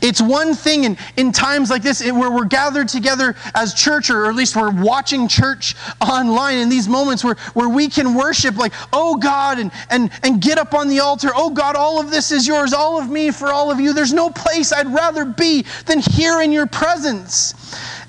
It's 0.00 0.20
one 0.20 0.54
thing 0.54 0.84
in, 0.84 0.96
in 1.16 1.32
times 1.32 1.70
like 1.70 1.82
this 1.82 2.02
where 2.10 2.30
we're 2.30 2.44
gathered 2.44 2.88
together 2.88 3.34
as 3.54 3.74
church, 3.74 4.10
or 4.10 4.26
at 4.26 4.34
least 4.34 4.56
we're 4.56 4.70
watching 4.70 5.28
church 5.28 5.74
online 6.00 6.58
in 6.58 6.68
these 6.68 6.88
moments 6.88 7.24
where, 7.24 7.34
where 7.54 7.68
we 7.68 7.88
can 7.88 8.14
worship 8.14 8.56
like, 8.56 8.72
oh 8.92 9.16
God, 9.16 9.58
and, 9.58 9.70
and, 9.90 10.10
and 10.22 10.40
get 10.40 10.58
up 10.58 10.74
on 10.74 10.88
the 10.88 11.00
altar. 11.00 11.30
Oh 11.34 11.50
God, 11.50 11.76
all 11.76 12.00
of 12.00 12.10
this 12.10 12.32
is 12.32 12.46
yours, 12.46 12.72
all 12.72 13.00
of 13.00 13.08
me 13.08 13.30
for 13.30 13.52
all 13.52 13.70
of 13.70 13.80
you. 13.80 13.92
There's 13.92 14.12
no 14.12 14.30
place 14.30 14.72
I'd 14.72 14.92
rather 14.92 15.24
be 15.24 15.64
than 15.86 16.00
here 16.00 16.40
in 16.42 16.52
your 16.52 16.66
presence. 16.66 17.54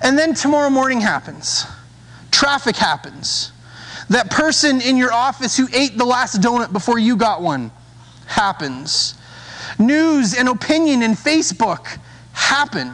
And 0.02 0.18
then 0.18 0.34
tomorrow 0.34 0.70
morning 0.70 1.01
happens. 1.01 1.65
Traffic 2.32 2.75
happens. 2.75 3.51
That 4.10 4.30
person 4.30 4.82
in 4.82 4.98
your 4.98 5.13
office 5.13 5.56
who 5.56 5.68
ate 5.74 5.98
the 5.98 6.06
last 6.06 6.42
donut 6.42 6.74
before 6.74 7.00
you 7.00 7.15
got 7.15 7.42
one 7.42 7.72
happens 8.25 9.15
news 9.80 10.34
and 10.34 10.50
opinion 10.50 11.03
and 11.03 11.15
Facebook 11.15 12.00
happen. 12.34 12.92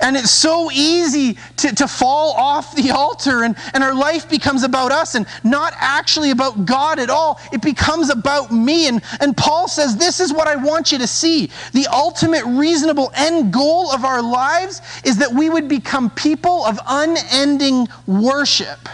And 0.00 0.16
it's 0.16 0.30
so 0.30 0.70
easy 0.70 1.38
to, 1.58 1.74
to 1.74 1.88
fall 1.88 2.32
off 2.32 2.74
the 2.74 2.90
altar, 2.90 3.44
and, 3.44 3.56
and 3.72 3.82
our 3.82 3.94
life 3.94 4.28
becomes 4.28 4.62
about 4.62 4.92
us 4.92 5.14
and 5.14 5.26
not 5.44 5.72
actually 5.76 6.30
about 6.30 6.66
God 6.66 6.98
at 6.98 7.10
all. 7.10 7.40
It 7.52 7.62
becomes 7.62 8.10
about 8.10 8.52
me. 8.52 8.88
And, 8.88 9.02
and 9.20 9.36
Paul 9.36 9.68
says, 9.68 9.96
This 9.96 10.20
is 10.20 10.32
what 10.32 10.48
I 10.48 10.56
want 10.56 10.92
you 10.92 10.98
to 10.98 11.06
see. 11.06 11.50
The 11.72 11.86
ultimate 11.86 12.44
reasonable 12.44 13.12
end 13.14 13.52
goal 13.52 13.90
of 13.90 14.04
our 14.04 14.22
lives 14.22 14.82
is 15.04 15.18
that 15.18 15.32
we 15.32 15.48
would 15.48 15.68
become 15.68 16.10
people 16.10 16.64
of 16.64 16.78
unending 16.86 17.88
worship. 18.06 18.88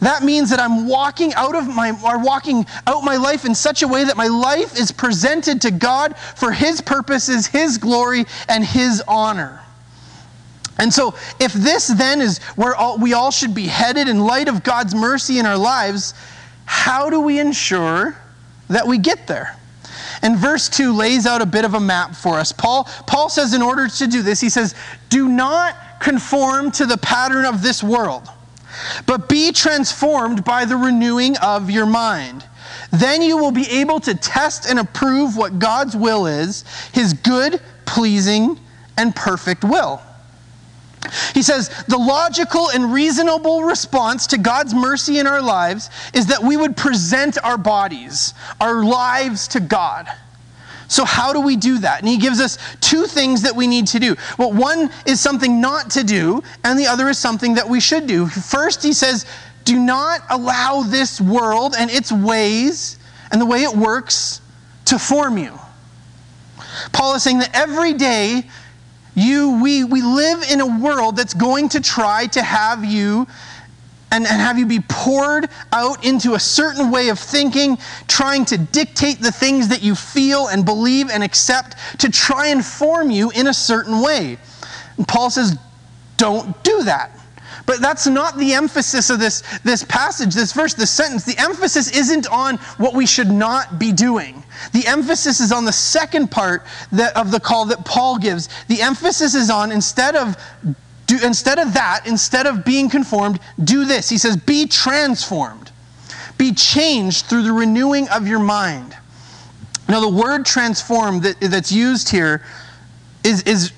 That 0.00 0.22
means 0.22 0.50
that 0.50 0.60
I'm 0.60 0.88
walking 0.88 1.34
out 1.34 1.54
of 1.54 1.66
my 1.68 1.90
or 1.90 2.18
walking 2.18 2.66
out 2.86 3.04
my 3.04 3.16
life 3.16 3.44
in 3.44 3.54
such 3.54 3.82
a 3.82 3.88
way 3.88 4.04
that 4.04 4.16
my 4.16 4.28
life 4.28 4.78
is 4.78 4.90
presented 4.90 5.60
to 5.62 5.70
God 5.70 6.16
for 6.16 6.52
his 6.52 6.80
purposes, 6.80 7.46
his 7.46 7.76
glory 7.76 8.24
and 8.48 8.64
his 8.64 9.02
honor. 9.06 9.60
And 10.78 10.92
so, 10.92 11.14
if 11.38 11.52
this 11.52 11.88
then 11.88 12.22
is 12.22 12.38
where 12.56 12.74
all, 12.74 12.96
we 12.96 13.12
all 13.12 13.30
should 13.30 13.54
be 13.54 13.66
headed 13.66 14.08
in 14.08 14.20
light 14.20 14.48
of 14.48 14.62
God's 14.62 14.94
mercy 14.94 15.38
in 15.38 15.44
our 15.44 15.58
lives, 15.58 16.14
how 16.64 17.10
do 17.10 17.20
we 17.20 17.38
ensure 17.38 18.16
that 18.68 18.86
we 18.86 18.96
get 18.96 19.26
there? 19.26 19.56
And 20.22 20.38
verse 20.38 20.70
2 20.70 20.94
lays 20.94 21.26
out 21.26 21.42
a 21.42 21.46
bit 21.46 21.66
of 21.66 21.74
a 21.74 21.80
map 21.80 22.14
for 22.14 22.38
us. 22.38 22.52
Paul, 22.52 22.84
Paul 23.06 23.28
says, 23.28 23.52
in 23.52 23.60
order 23.60 23.88
to 23.88 24.06
do 24.06 24.22
this, 24.22 24.40
he 24.40 24.48
says, 24.48 24.74
Do 25.10 25.28
not 25.28 25.76
conform 26.00 26.70
to 26.72 26.86
the 26.86 26.96
pattern 26.96 27.44
of 27.44 27.62
this 27.62 27.82
world 27.82 28.30
but 29.06 29.28
be 29.28 29.52
transformed 29.52 30.44
by 30.44 30.64
the 30.64 30.76
renewing 30.76 31.36
of 31.38 31.70
your 31.70 31.86
mind. 31.86 32.44
Then 32.92 33.22
you 33.22 33.36
will 33.36 33.52
be 33.52 33.68
able 33.70 34.00
to 34.00 34.14
test 34.14 34.68
and 34.68 34.78
approve 34.78 35.36
what 35.36 35.58
God's 35.58 35.96
will 35.96 36.26
is, 36.26 36.64
his 36.92 37.12
good, 37.12 37.60
pleasing, 37.86 38.58
and 38.96 39.14
perfect 39.14 39.64
will. 39.64 40.00
He 41.34 41.42
says, 41.42 41.68
the 41.88 41.96
logical 41.96 42.70
and 42.70 42.92
reasonable 42.92 43.62
response 43.62 44.26
to 44.28 44.38
God's 44.38 44.74
mercy 44.74 45.18
in 45.18 45.26
our 45.26 45.40
lives 45.40 45.88
is 46.12 46.26
that 46.26 46.42
we 46.42 46.56
would 46.56 46.76
present 46.76 47.42
our 47.42 47.56
bodies, 47.56 48.34
our 48.60 48.84
lives 48.84 49.48
to 49.48 49.60
God. 49.60 50.08
So, 50.90 51.04
how 51.04 51.32
do 51.32 51.40
we 51.40 51.54
do 51.54 51.78
that? 51.78 52.00
And 52.00 52.08
he 52.08 52.18
gives 52.18 52.40
us 52.40 52.58
two 52.80 53.06
things 53.06 53.42
that 53.42 53.54
we 53.54 53.68
need 53.68 53.86
to 53.88 54.00
do. 54.00 54.16
Well, 54.36 54.52
one 54.52 54.90
is 55.06 55.20
something 55.20 55.60
not 55.60 55.88
to 55.90 56.02
do, 56.02 56.42
and 56.64 56.76
the 56.76 56.88
other 56.88 57.08
is 57.08 57.16
something 57.16 57.54
that 57.54 57.68
we 57.68 57.78
should 57.78 58.08
do. 58.08 58.26
First, 58.26 58.82
he 58.82 58.92
says, 58.92 59.24
do 59.64 59.78
not 59.78 60.22
allow 60.28 60.82
this 60.82 61.20
world 61.20 61.76
and 61.78 61.92
its 61.92 62.10
ways 62.10 62.98
and 63.30 63.40
the 63.40 63.46
way 63.46 63.62
it 63.62 63.72
works 63.72 64.40
to 64.86 64.98
form 64.98 65.38
you. 65.38 65.56
Paul 66.92 67.14
is 67.14 67.22
saying 67.22 67.38
that 67.38 67.54
every 67.54 67.92
day 67.92 68.42
you 69.14 69.62
we 69.62 69.84
we 69.84 70.02
live 70.02 70.42
in 70.50 70.60
a 70.60 70.80
world 70.80 71.14
that's 71.14 71.34
going 71.34 71.68
to 71.68 71.80
try 71.80 72.26
to 72.28 72.42
have 72.42 72.84
you 72.84 73.28
and, 74.12 74.26
and 74.26 74.40
have 74.40 74.58
you 74.58 74.66
be 74.66 74.80
poured 74.88 75.48
out 75.72 76.04
into 76.04 76.34
a 76.34 76.40
certain 76.40 76.90
way 76.90 77.08
of 77.08 77.18
thinking, 77.18 77.78
trying 78.08 78.44
to 78.46 78.58
dictate 78.58 79.20
the 79.20 79.32
things 79.32 79.68
that 79.68 79.82
you 79.82 79.94
feel 79.94 80.48
and 80.48 80.64
believe 80.64 81.10
and 81.10 81.22
accept 81.22 81.76
to 81.98 82.10
try 82.10 82.48
and 82.48 82.64
form 82.64 83.10
you 83.10 83.30
in 83.30 83.46
a 83.46 83.54
certain 83.54 84.02
way. 84.02 84.38
And 84.96 85.06
Paul 85.06 85.30
says, 85.30 85.56
don't 86.16 86.62
do 86.62 86.82
that. 86.82 87.12
But 87.66 87.80
that's 87.80 88.06
not 88.06 88.36
the 88.36 88.54
emphasis 88.54 89.10
of 89.10 89.20
this, 89.20 89.42
this 89.62 89.84
passage, 89.84 90.34
this 90.34 90.52
verse, 90.52 90.74
this 90.74 90.90
sentence. 90.90 91.24
The 91.24 91.38
emphasis 91.38 91.96
isn't 91.96 92.26
on 92.28 92.56
what 92.78 92.94
we 92.94 93.06
should 93.06 93.30
not 93.30 93.78
be 93.78 93.92
doing. 93.92 94.42
The 94.72 94.86
emphasis 94.88 95.40
is 95.40 95.52
on 95.52 95.64
the 95.64 95.72
second 95.72 96.32
part 96.32 96.66
that, 96.90 97.16
of 97.16 97.30
the 97.30 97.38
call 97.38 97.66
that 97.66 97.84
Paul 97.84 98.18
gives. 98.18 98.48
The 98.66 98.82
emphasis 98.82 99.34
is 99.34 99.50
on 99.50 99.70
instead 99.70 100.16
of 100.16 100.36
do, 101.10 101.26
instead 101.26 101.58
of 101.58 101.74
that, 101.74 102.06
instead 102.06 102.46
of 102.46 102.64
being 102.64 102.88
conformed, 102.88 103.40
do 103.62 103.84
this. 103.84 104.08
He 104.08 104.16
says, 104.16 104.36
be 104.36 104.66
transformed. 104.66 105.72
Be 106.38 106.52
changed 106.52 107.26
through 107.26 107.42
the 107.42 107.52
renewing 107.52 108.08
of 108.10 108.28
your 108.28 108.38
mind. 108.38 108.96
Now, 109.88 110.00
the 110.00 110.08
word 110.08 110.46
transformed 110.46 111.24
that, 111.24 111.40
that's 111.40 111.72
used 111.72 112.08
here 112.10 112.44
is, 113.24 113.42
is 113.42 113.72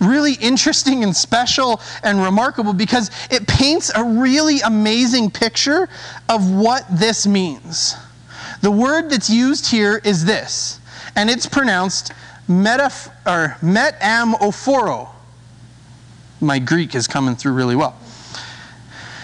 really 0.00 0.34
interesting 0.40 1.04
and 1.04 1.14
special 1.14 1.82
and 2.02 2.22
remarkable 2.22 2.72
because 2.72 3.10
it 3.30 3.46
paints 3.46 3.92
a 3.94 4.02
really 4.02 4.60
amazing 4.60 5.30
picture 5.30 5.88
of 6.30 6.50
what 6.50 6.84
this 6.90 7.26
means. 7.26 7.94
The 8.62 8.70
word 8.70 9.10
that's 9.10 9.28
used 9.28 9.70
here 9.70 10.00
is 10.02 10.24
this, 10.24 10.80
and 11.14 11.28
it's 11.28 11.46
pronounced 11.46 12.12
metaf- 12.48 13.08
or 13.26 13.58
metamophoro. 13.60 15.10
My 16.40 16.58
Greek 16.58 16.94
is 16.94 17.06
coming 17.06 17.36
through 17.36 17.52
really 17.52 17.76
well. 17.76 17.98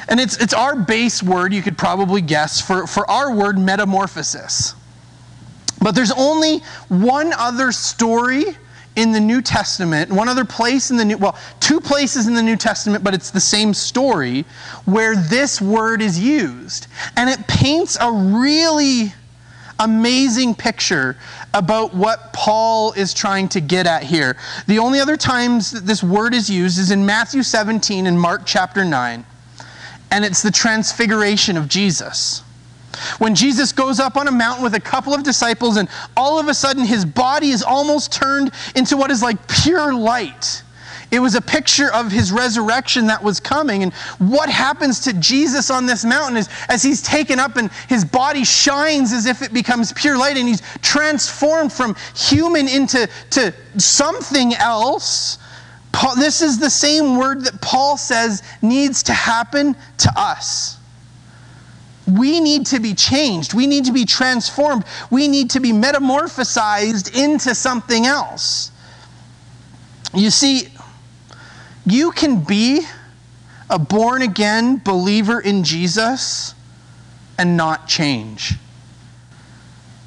And 0.09 0.21
it's, 0.21 0.37
it's 0.39 0.55
our 0.55 0.77
base 0.77 1.23
word, 1.23 1.55
you 1.55 1.63
could 1.63 1.79
probably 1.79 2.21
guess, 2.21 2.61
for, 2.61 2.87
for 2.87 3.09
our 3.11 3.35
word 3.35 3.59
metamorphosis. 3.59 4.75
But 5.81 5.95
there's 5.95 6.13
only 6.13 6.59
one 6.89 7.33
other 7.33 7.73
story 7.73 8.45
in 8.95 9.13
the 9.13 9.21
New 9.21 9.41
Testament, 9.41 10.13
one 10.13 10.29
other 10.29 10.45
place 10.45 10.91
in 10.91 10.97
the 10.97 11.05
New, 11.05 11.17
well, 11.17 11.37
two 11.61 11.81
places 11.81 12.27
in 12.27 12.35
the 12.35 12.43
New 12.43 12.57
Testament, 12.57 13.03
but 13.03 13.15
it's 13.15 13.31
the 13.31 13.41
same 13.41 13.73
story, 13.73 14.45
where 14.85 15.17
this 15.17 15.61
word 15.61 16.03
is 16.03 16.21
used. 16.21 16.89
And 17.17 17.31
it 17.31 17.47
paints 17.47 17.97
a 18.01 18.13
really 18.13 19.15
amazing 19.83 20.55
picture 20.55 21.17
about 21.55 21.95
what 21.95 22.33
Paul 22.33 22.93
is 22.93 23.13
trying 23.13 23.49
to 23.51 23.61
get 23.61 23.87
at 23.87 24.03
here. 24.03 24.37
The 24.67 24.79
only 24.79 25.01
other 25.01 25.17
times 25.17 25.71
that 25.73 25.87
this 25.87 26.03
word 26.03 26.35
is 26.35 26.49
used 26.49 26.79
is 26.79 26.91
in 26.91 27.05
Matthew 27.05 27.43
17 27.43 28.07
and 28.07 28.19
Mark 28.19 28.43
chapter 28.47 28.85
9. 28.85 29.25
And 30.11 30.25
it's 30.25 30.43
the 30.43 30.51
transfiguration 30.51 31.57
of 31.57 31.69
Jesus. 31.69 32.43
When 33.19 33.35
Jesus 33.35 33.73
goes 33.73 33.99
up 33.99 34.17
on 34.17 34.29
a 34.29 34.33
mountain 34.33 34.63
with 34.63 34.75
a 34.75 34.81
couple 34.81 35.15
of 35.15 35.23
disciples, 35.23 35.77
and 35.77 35.89
all 36.17 36.39
of 36.39 36.49
a 36.49 36.55
sudden 36.55 36.85
his 36.85 37.05
body 37.05 37.51
is 37.51 37.63
almost 37.63 38.13
turned 38.13 38.51
into 38.77 38.97
what 38.97 39.11
is 39.11 39.23
like 39.23 39.37
pure 39.49 39.95
light. 39.95 40.63
It 41.13 41.21
was 41.21 41.35
a 41.35 41.43
picture 41.43 41.93
of 41.93 42.11
his 42.11 42.33
resurrection 42.33 43.07
that 43.09 43.23
was 43.23 43.39
coming. 43.39 43.83
And 43.83 43.93
what 44.19 44.49
happens 44.49 44.99
to 45.01 45.13
Jesus 45.13 45.71
on 45.71 45.85
this 45.85 46.07
mountain 46.07 46.39
is 46.39 46.49
as 46.71 46.83
he's 46.83 47.03
taken 47.03 47.39
up 47.39 47.57
and 47.57 47.71
his 47.87 48.03
body 48.03 48.45
shines 48.45 49.13
as 49.13 49.27
if 49.27 49.43
it 49.43 49.53
becomes 49.53 49.93
pure 49.93 50.17
light 50.17 50.39
and 50.39 50.49
he's 50.49 50.63
transformed 50.81 51.71
from 51.71 51.95
human 52.17 52.67
into 52.67 53.07
to 53.31 53.53
something 53.77 54.55
else. 54.55 55.37
Paul, 55.93 56.17
this 56.17 56.41
is 56.41 56.59
the 56.59 56.71
same 56.71 57.19
word 57.19 57.45
that 57.45 57.61
Paul 57.61 57.99
says 57.99 58.43
needs 58.63 59.03
to 59.03 59.13
happen 59.13 59.77
to 59.99 60.13
us. 60.17 60.79
We 62.09 62.41
need 62.41 62.65
to 62.67 62.81
be 62.81 62.95
changed. 62.95 63.53
We 63.53 63.67
need 63.67 63.85
to 63.85 63.93
be 63.93 64.07
transformed. 64.07 64.85
We 65.11 65.29
need 65.29 65.51
to 65.51 65.61
be 65.61 65.73
metamorphosized 65.73 67.15
into 67.15 67.55
something 67.55 68.07
else. 68.07 68.73
You 70.15 70.31
see, 70.31 70.69
you 71.85 72.11
can 72.13 72.43
be 72.45 72.87
a 73.69 73.79
born 73.79 74.23
again 74.23 74.81
believer 74.85 75.41
in 75.41 75.65
Jesus 75.65 76.55
and 77.39 77.57
not 77.57 77.89
change. 77.89 78.55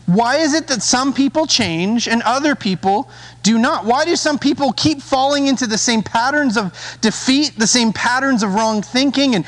Why 0.06 0.38
is 0.38 0.54
it 0.54 0.68
that 0.68 0.84
some 0.84 1.14
people 1.14 1.48
change 1.48 2.08
and 2.08 2.22
other 2.22 2.54
people 2.54 3.10
do 3.42 3.58
not? 3.58 3.86
Why 3.86 4.06
do 4.06 4.16
some 4.16 4.38
people 4.38 4.72
keep 4.74 5.02
falling 5.02 5.48
into 5.48 5.66
the 5.66 5.80
same 5.80 6.04
patterns 6.04 6.58
of 6.58 6.98
defeat, 7.02 7.58
the 7.58 7.66
same 7.66 7.92
patterns 7.92 8.44
of 8.44 8.54
wrong 8.54 8.84
thinking 8.84 9.34
and 9.34 9.46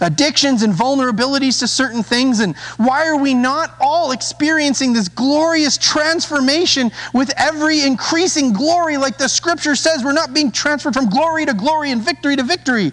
addictions 0.00 0.62
and 0.62 0.72
vulnerabilities 0.72 1.58
to 1.60 1.68
certain 1.68 2.02
things? 2.02 2.40
And 2.40 2.56
why 2.76 3.06
are 3.06 3.16
we 3.16 3.34
not 3.34 3.74
all 3.80 4.12
experiencing 4.12 4.92
this 4.92 5.08
glorious 5.08 5.78
transformation 5.78 6.90
with 7.12 7.32
every 7.36 7.82
increasing 7.82 8.52
glory? 8.52 8.96
Like 8.96 9.18
the 9.18 9.28
scripture 9.28 9.74
says, 9.74 10.04
we're 10.04 10.12
not 10.12 10.34
being 10.34 10.52
transferred 10.52 10.94
from 10.94 11.08
glory 11.08 11.46
to 11.46 11.54
glory 11.54 11.90
and 11.90 12.02
victory 12.02 12.36
to 12.36 12.42
victory. 12.42 12.92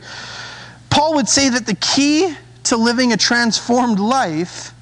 Paul 0.89 1.15
would 1.15 1.27
say 1.27 1.49
that 1.49 1.65
the 1.65 1.75
key 1.75 2.35
to 2.65 2.77
living 2.77 3.13
a 3.13 3.17
transformed 3.17 3.99
life 3.99 4.73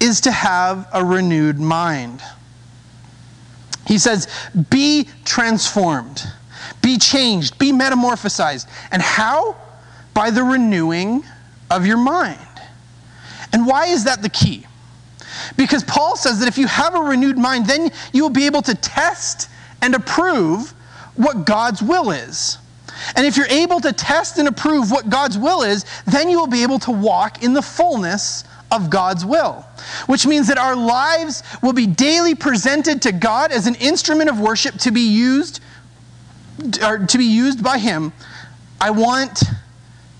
is 0.00 0.22
to 0.22 0.30
have 0.30 0.88
a 0.92 1.04
renewed 1.04 1.58
mind. 1.58 2.22
He 3.86 3.98
says, 3.98 4.28
be 4.70 5.08
transformed, 5.24 6.24
be 6.80 6.96
changed, 6.96 7.58
be 7.58 7.72
metamorphosized. 7.72 8.66
And 8.92 9.02
how? 9.02 9.56
By 10.14 10.30
the 10.30 10.42
renewing 10.42 11.24
of 11.70 11.86
your 11.86 11.98
mind. 11.98 12.38
And 13.52 13.66
why 13.66 13.86
is 13.86 14.04
that 14.04 14.22
the 14.22 14.28
key? 14.28 14.66
Because 15.56 15.84
Paul 15.84 16.16
says 16.16 16.40
that 16.40 16.48
if 16.48 16.58
you 16.58 16.66
have 16.66 16.94
a 16.94 17.00
renewed 17.00 17.38
mind, 17.38 17.66
then 17.66 17.90
you 18.12 18.22
will 18.22 18.30
be 18.30 18.46
able 18.46 18.62
to 18.62 18.74
test 18.74 19.48
and 19.82 19.94
approve 19.94 20.70
what 21.16 21.46
God's 21.46 21.82
will 21.82 22.10
is. 22.10 22.58
And 23.16 23.26
if 23.26 23.36
you're 23.36 23.46
able 23.46 23.80
to 23.80 23.92
test 23.92 24.38
and 24.38 24.46
approve 24.46 24.90
what 24.90 25.08
God's 25.08 25.38
will 25.38 25.62
is, 25.62 25.84
then 26.06 26.28
you 26.28 26.38
will 26.38 26.46
be 26.46 26.62
able 26.62 26.78
to 26.80 26.90
walk 26.90 27.42
in 27.42 27.54
the 27.54 27.62
fullness 27.62 28.44
of 28.70 28.90
God's 28.90 29.24
will. 29.24 29.64
Which 30.06 30.26
means 30.26 30.48
that 30.48 30.58
our 30.58 30.76
lives 30.76 31.42
will 31.62 31.72
be 31.72 31.86
daily 31.86 32.34
presented 32.34 33.02
to 33.02 33.12
God 33.12 33.52
as 33.52 33.66
an 33.66 33.74
instrument 33.76 34.30
of 34.30 34.38
worship 34.38 34.76
to 34.80 34.90
be 34.90 35.00
used 35.00 35.60
or 36.82 36.98
to 36.98 37.18
be 37.18 37.24
used 37.24 37.64
by 37.64 37.78
him. 37.78 38.12
I 38.80 38.90
want 38.90 39.42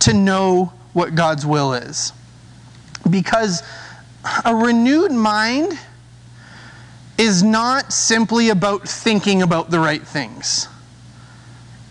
to 0.00 0.14
know 0.14 0.72
what 0.92 1.14
God's 1.14 1.46
will 1.46 1.72
is. 1.72 2.12
Because 3.08 3.62
a 4.44 4.54
renewed 4.54 5.12
mind 5.12 5.78
is 7.18 7.42
not 7.42 7.92
simply 7.92 8.48
about 8.48 8.88
thinking 8.88 9.42
about 9.42 9.70
the 9.70 9.78
right 9.78 10.02
things, 10.02 10.68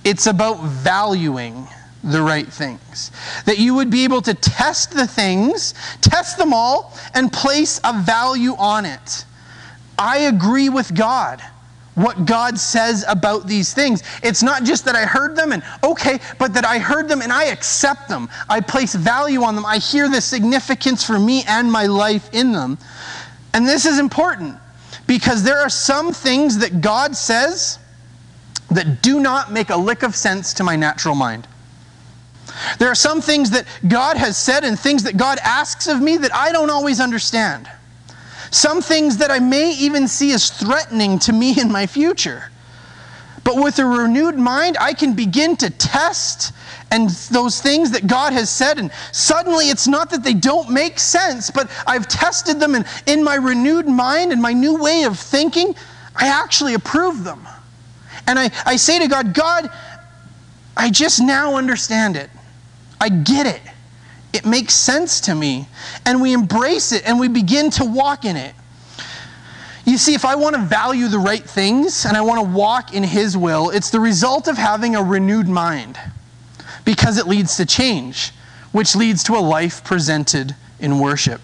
it's 0.04 0.28
about 0.28 0.64
valuing 0.64 1.68
the 2.04 2.22
right 2.22 2.48
things. 2.48 3.12
That 3.46 3.60
you 3.60 3.76
would 3.76 3.90
be 3.90 4.06
able 4.06 4.22
to 4.22 4.34
test 4.34 4.92
the 4.92 5.06
things, 5.06 5.74
test 6.02 6.38
them 6.38 6.54
all, 6.54 6.98
and 7.14 7.32
place 7.32 7.80
a 7.84 8.02
value 8.02 8.56
on 8.58 8.86
it. 8.86 9.26
I 9.98 10.20
agree 10.20 10.70
with 10.70 10.96
God 10.96 11.42
what 12.00 12.26
God 12.26 12.58
says 12.58 13.04
about 13.08 13.46
these 13.46 13.74
things. 13.74 14.04
It's 14.24 14.42
not 14.42 14.64
just 14.64 14.86
that 14.86 14.96
I 14.96 15.06
heard 15.06 15.36
them 15.36 15.52
and 15.52 15.62
okay, 15.84 16.20
but 16.38 16.54
that 16.54 16.66
I 16.66 16.80
heard 16.80 17.10
them 17.10 17.22
and 17.22 17.32
I 17.32 17.46
accept 17.46 18.08
them. 18.08 18.30
I 18.48 18.62
place 18.62 18.96
value 18.96 19.44
on 19.44 19.56
them. 19.56 19.66
I 19.66 19.78
hear 19.80 20.08
the 20.08 20.22
significance 20.22 21.04
for 21.04 21.20
me 21.20 21.44
and 21.48 21.72
my 21.72 21.88
life 21.88 22.30
in 22.34 22.54
them. 22.54 22.78
And 23.54 23.68
this 23.68 23.86
is 23.86 24.00
important 24.00 24.56
because 25.08 25.44
there 25.44 25.60
are 25.60 25.70
some 25.70 26.14
things 26.14 26.60
that 26.60 26.82
God 26.82 27.16
says 27.16 27.80
that 28.72 29.02
do 29.02 29.20
not 29.20 29.52
make 29.52 29.70
a 29.70 29.76
lick 29.76 30.04
of 30.04 30.16
sense 30.16 30.54
to 30.54 30.64
my 30.64 30.76
natural 30.76 31.16
mind. 31.16 31.48
There 32.78 32.90
are 32.90 32.96
some 32.96 33.22
things 33.22 33.50
that 33.52 33.66
God 33.88 34.18
has 34.18 34.38
said 34.38 34.64
and 34.64 34.80
things 34.80 35.04
that 35.04 35.18
God 35.18 35.38
asks 35.44 35.88
of 35.88 36.02
me 36.02 36.18
that 36.18 36.34
I 36.34 36.52
don't 36.52 36.70
always 36.70 37.00
understand. 37.00 37.70
Some 38.52 38.82
things 38.82 39.18
that 39.18 39.32
I 39.32 39.40
may 39.40 39.72
even 39.74 40.08
see 40.08 40.32
as 40.34 40.50
threatening 40.50 41.20
to 41.20 41.34
me 41.34 41.60
in 41.60 41.72
my 41.72 41.86
future. 41.88 42.52
But 43.44 43.56
with 43.56 43.80
a 43.80 43.86
renewed 43.86 44.38
mind, 44.38 44.78
I 44.80 44.94
can 44.94 45.14
begin 45.14 45.56
to 45.58 45.70
test 45.70 46.54
and 46.92 47.10
those 47.32 47.62
things 47.62 47.92
that 47.92 48.08
God 48.08 48.34
has 48.34 48.50
said. 48.50 48.80
And 48.80 48.92
suddenly 49.12 49.70
it's 49.70 49.88
not 49.88 50.10
that 50.10 50.24
they 50.24 50.34
don't 50.34 50.72
make 50.72 51.00
sense, 51.00 51.52
but 51.52 51.70
I've 51.86 52.08
tested 52.08 52.60
them, 52.60 52.76
and 52.76 52.86
in 53.06 53.24
my 53.24 53.36
renewed 53.36 53.88
mind 53.88 54.32
and 54.32 54.42
my 54.42 54.54
new 54.54 54.82
way 54.82 55.04
of 55.04 55.20
thinking, 55.20 55.76
I 56.16 56.28
actually 56.28 56.74
approve 56.74 57.24
them. 57.24 57.48
And 58.28 58.38
I, 58.38 58.52
I 58.66 58.76
say 58.76 59.00
to 59.00 59.08
God, 59.08 59.34
God, 59.34 59.70
I 60.76 60.90
just 60.90 61.22
now 61.22 61.56
understand 61.56 62.16
it. 62.16 62.30
I 63.02 63.10
get 63.10 63.46
it. 63.46 63.62
It 64.34 64.46
makes 64.46 64.74
sense 64.74 65.22
to 65.22 65.36
me. 65.36 65.68
And 66.06 66.22
we 66.22 66.34
embrace 66.34 66.92
it 66.92 67.04
and 67.06 67.20
we 67.20 67.28
begin 67.28 67.70
to 67.72 67.86
walk 67.86 68.26
in 68.26 68.36
it. 68.36 68.54
You 69.86 69.98
see, 69.98 70.14
if 70.14 70.24
I 70.24 70.36
want 70.36 70.56
to 70.56 70.62
value 70.62 71.08
the 71.08 71.18
right 71.18 71.44
things 71.44 72.06
and 72.06 72.16
I 72.16 72.22
want 72.22 72.40
to 72.40 72.56
walk 72.56 72.94
in 72.94 73.04
His 73.04 73.36
will, 73.36 73.72
it's 73.72 73.90
the 73.90 74.00
result 74.00 74.48
of 74.48 74.56
having 74.56 74.96
a 74.96 75.02
renewed 75.02 75.48
mind 75.48 75.98
because 76.86 77.18
it 77.18 77.28
leads 77.28 77.58
to 77.58 77.66
change, 77.66 78.32
which 78.72 78.96
leads 78.96 79.24
to 79.24 79.36
a 79.36 79.40
life 79.42 79.84
presented 79.84 80.56
in 80.80 81.00
worship. 81.00 81.42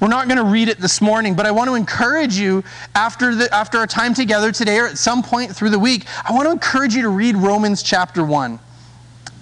We're 0.00 0.08
not 0.08 0.26
going 0.26 0.38
to 0.38 0.44
read 0.44 0.68
it 0.68 0.78
this 0.78 1.00
morning, 1.00 1.34
but 1.34 1.46
I 1.46 1.50
want 1.50 1.68
to 1.68 1.74
encourage 1.74 2.36
you 2.36 2.64
after, 2.94 3.34
the, 3.34 3.54
after 3.54 3.78
our 3.78 3.86
time 3.86 4.14
together 4.14 4.52
today 4.52 4.78
or 4.78 4.86
at 4.86 4.98
some 4.98 5.22
point 5.22 5.54
through 5.54 5.70
the 5.70 5.78
week, 5.78 6.06
I 6.28 6.32
want 6.32 6.46
to 6.46 6.52
encourage 6.52 6.94
you 6.94 7.02
to 7.02 7.08
read 7.08 7.36
Romans 7.36 7.82
chapter 7.82 8.24
1 8.24 8.58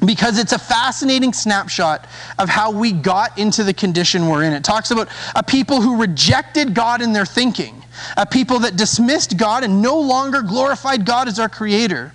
because 0.07 0.39
it's 0.39 0.53
a 0.53 0.59
fascinating 0.59 1.33
snapshot 1.33 2.07
of 2.39 2.49
how 2.49 2.71
we 2.71 2.93
got 2.93 3.39
into 3.39 3.65
the 3.65 3.75
condition 3.75 4.29
we're 4.29 4.43
in. 4.43 4.53
It 4.53 4.65
talks 4.65 4.91
about 4.91 5.09
a 5.35 5.43
people 5.43 5.81
who 5.81 6.01
rejected 6.01 6.75
God 6.75 7.03
in 7.03 7.13
their 7.13 7.27
thinking, 7.27 7.85
a 8.17 8.27
people 8.27 8.61
that 8.61 8.77
dismissed 8.77 9.37
God 9.37 9.65
and 9.65 9.81
no 9.83 9.99
longer 10.01 10.43
glorified 10.43 11.05
God 11.05 11.29
as 11.29 11.39
our 11.39 11.49
creator. 11.49 12.13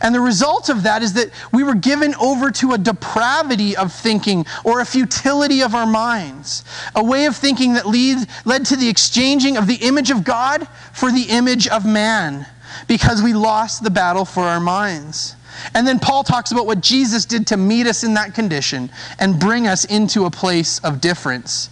And 0.00 0.14
the 0.14 0.20
result 0.20 0.68
of 0.68 0.82
that 0.84 1.02
is 1.02 1.12
that 1.14 1.30
we 1.52 1.62
were 1.62 1.74
given 1.74 2.14
over 2.16 2.50
to 2.50 2.72
a 2.72 2.78
depravity 2.78 3.76
of 3.76 3.92
thinking 3.92 4.46
or 4.64 4.80
a 4.80 4.84
futility 4.84 5.62
of 5.62 5.74
our 5.74 5.86
minds, 5.86 6.64
a 6.94 7.04
way 7.04 7.26
of 7.26 7.36
thinking 7.36 7.74
that 7.74 7.86
lead, 7.86 8.18
led 8.44 8.66
to 8.66 8.76
the 8.76 8.88
exchanging 8.88 9.56
of 9.56 9.66
the 9.66 9.76
image 9.76 10.10
of 10.10 10.24
God 10.24 10.66
for 10.92 11.10
the 11.10 11.24
image 11.28 11.68
of 11.68 11.86
man 11.86 12.46
because 12.88 13.22
we 13.22 13.32
lost 13.32 13.84
the 13.84 13.90
battle 13.90 14.24
for 14.24 14.42
our 14.42 14.60
minds. 14.60 15.36
And 15.74 15.86
then 15.86 15.98
Paul 15.98 16.24
talks 16.24 16.52
about 16.52 16.66
what 16.66 16.80
Jesus 16.80 17.24
did 17.24 17.46
to 17.48 17.56
meet 17.56 17.86
us 17.86 18.04
in 18.04 18.14
that 18.14 18.34
condition 18.34 18.90
and 19.18 19.38
bring 19.38 19.66
us 19.66 19.84
into 19.84 20.24
a 20.24 20.30
place 20.30 20.78
of 20.80 21.00
difference. 21.00 21.70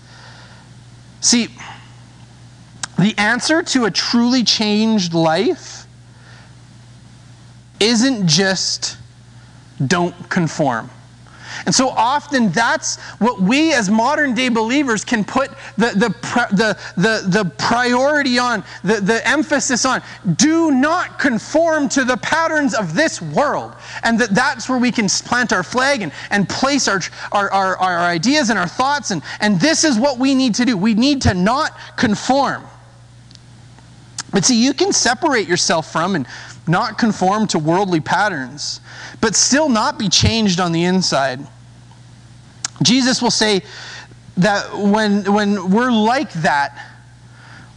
See, 1.21 1.49
the 2.99 3.15
answer 3.19 3.62
to 3.62 3.85
a 3.85 3.91
truly 3.91 4.45
changed 4.45 5.15
life 5.15 5.87
isn't 7.81 8.27
just 8.29 8.97
don't 9.85 10.29
conform. 10.29 10.91
And 11.66 11.75
so 11.75 11.88
often 11.88 12.50
that's 12.50 13.00
what 13.18 13.40
we 13.40 13.73
as 13.73 13.90
modern 13.90 14.35
day 14.35 14.49
believers 14.49 15.04
can 15.04 15.25
put 15.25 15.50
the, 15.76 15.88
the, 15.90 16.09
the, 16.54 16.78
the, 16.97 17.28
the 17.28 17.50
priority 17.59 18.38
on, 18.38 18.64
the, 18.82 19.00
the 19.00 19.26
emphasis 19.26 19.85
on. 19.85 20.02
Do 20.37 20.71
not 20.71 21.18
conform 21.18 21.88
to 21.90 22.04
the 22.04 22.16
patterns 22.16 22.75
of 22.75 22.94
this 22.94 23.21
world. 23.21 23.75
And 24.02 24.18
that 24.21 24.35
that's 24.35 24.68
where 24.68 24.78
we 24.78 24.90
can 24.90 25.09
plant 25.09 25.52
our 25.52 25.62
flag 25.62 26.02
and, 26.02 26.12
and 26.30 26.49
place 26.49 26.88
our, 26.88 27.00
our, 27.32 27.50
our, 27.50 27.76
our 27.76 27.99
ideas 27.99 28.50
and 28.50 28.59
our 28.59 28.68
thoughts. 28.68 29.11
And, 29.11 29.23
and 29.40 29.61
this 29.61 29.85
is 29.85 29.99
what 29.99 30.18
we 30.18 30.35
need 30.35 30.54
to 30.56 30.64
do. 30.64 30.76
We 30.76 30.94
need 30.94 31.23
to 31.23 31.35
not 31.35 31.76
conform. 31.97 32.64
But 34.32 34.47
see, 34.47 34.62
you 34.62 34.73
can 34.73 34.92
separate 34.92 35.47
yourself 35.47 35.92
from 35.92 36.16
and 36.16 36.26
not 36.66 36.99
conform 36.99 37.47
to 37.49 37.59
worldly 37.59 38.00
patterns, 38.00 38.81
but 39.21 39.35
still 39.35 39.69
not 39.69 39.99
be 39.99 40.09
changed 40.09 40.61
on 40.61 40.73
the 40.73 40.85
inside. 40.85 41.40
Jesus 42.83 43.21
will 43.21 43.31
say 43.31 43.62
that 44.37 44.76
when, 44.76 45.25
when 45.33 45.71
we're 45.71 45.90
like 45.90 46.33
that, 46.35 46.95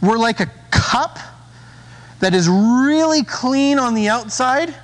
we're 0.00 0.18
like 0.18 0.40
a 0.40 0.50
cup 0.70 1.18
that 2.20 2.34
is 2.34 2.48
really 2.48 3.22
clean 3.24 3.78
on 3.78 3.94
the 3.94 4.08
outside, 4.08 4.74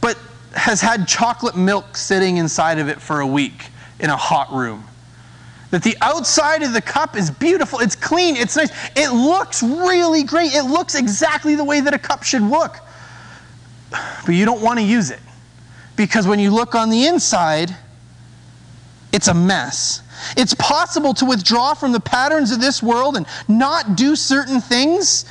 but 0.00 0.18
has 0.54 0.80
had 0.80 1.06
chocolate 1.08 1.56
milk 1.56 1.96
sitting 1.96 2.36
inside 2.36 2.78
of 2.78 2.88
it 2.88 3.00
for 3.00 3.20
a 3.20 3.26
week 3.26 3.68
in 3.98 4.10
a 4.10 4.16
hot 4.16 4.52
room. 4.52 4.84
That 5.70 5.82
the 5.82 5.96
outside 6.00 6.62
of 6.62 6.72
the 6.72 6.80
cup 6.80 7.16
is 7.16 7.30
beautiful, 7.30 7.78
it's 7.78 7.94
clean, 7.94 8.36
it's 8.36 8.56
nice, 8.56 8.70
it 8.96 9.12
looks 9.12 9.62
really 9.62 10.24
great, 10.24 10.52
it 10.52 10.64
looks 10.64 10.96
exactly 10.96 11.54
the 11.54 11.64
way 11.64 11.80
that 11.80 11.94
a 11.94 11.98
cup 11.98 12.24
should 12.24 12.42
look. 12.42 12.76
But 13.90 14.34
you 14.34 14.44
don't 14.44 14.62
want 14.62 14.78
to 14.78 14.84
use 14.84 15.10
it. 15.10 15.20
Because 15.96 16.26
when 16.26 16.38
you 16.38 16.50
look 16.50 16.74
on 16.74 16.90
the 16.90 17.06
inside, 17.06 17.76
it's 19.12 19.28
a 19.28 19.34
mess. 19.34 20.02
It's 20.36 20.54
possible 20.54 21.14
to 21.14 21.24
withdraw 21.24 21.74
from 21.74 21.92
the 21.92 22.00
patterns 22.00 22.52
of 22.52 22.60
this 22.60 22.82
world 22.82 23.16
and 23.16 23.26
not 23.48 23.96
do 23.96 24.16
certain 24.16 24.60
things 24.60 25.24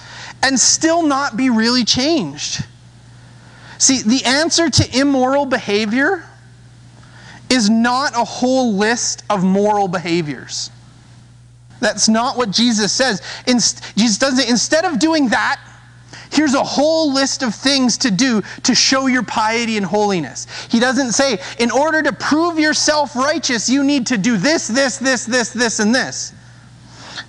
and 0.44 0.60
still 0.60 1.02
not 1.02 1.38
be 1.38 1.50
really 1.50 1.84
changed. 1.84 2.66
See, 3.78 4.02
the 4.02 4.26
answer 4.26 4.70
to 4.70 5.00
immoral 5.00 5.46
behavior 5.46 6.29
is 7.50 7.70
not 7.70 8.16
a 8.16 8.24
whole 8.24 8.74
list 8.74 9.24
of 9.30 9.44
moral 9.44 9.88
behaviors. 9.88 10.72
That's 11.80 12.10
not 12.10 12.38
what 12.38 12.52
Jesus 12.52 12.92
says. 12.92 13.22
Jesus 13.48 14.18
doesn't, 14.18 14.50
instead 14.50 14.86
of 14.86 15.00
doing 15.00 15.30
that, 15.30 15.60
here's 16.32 16.54
a 16.54 16.64
whole 16.64 17.14
list 17.14 17.42
of 17.42 17.56
things 17.56 17.98
to 18.00 18.12
do 18.12 18.42
to 18.64 18.76
show 18.76 19.08
your 19.08 19.24
piety 19.24 19.78
and 19.78 19.86
holiness. 19.86 20.48
He 20.70 20.80
doesn't 20.80 21.14
say, 21.14 21.40
in 21.58 21.72
order 21.72 22.04
to 22.04 22.14
prove 22.14 22.60
yourself 22.60 23.16
righteous, 23.16 23.70
you 23.70 23.84
need 23.84 24.08
to 24.08 24.18
do 24.18 24.38
this, 24.38 24.68
this, 24.68 24.98
this, 24.98 25.26
this, 25.26 25.52
this, 25.52 25.80
and 25.80 25.96
this. 25.96 26.34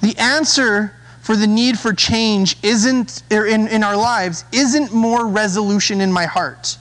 The 0.02 0.16
answer 0.18 0.94
for 1.20 1.36
the 1.36 1.46
need 1.46 1.78
for 1.78 1.92
change 1.92 2.56
isn't 2.62 3.22
er, 3.32 3.46
in, 3.46 3.68
in 3.68 3.84
our 3.84 3.96
lives 3.96 4.44
isn't 4.52 4.92
more 4.92 5.26
resolution 5.26 6.00
in 6.00 6.10
my 6.10 6.26
heart, 6.26 6.76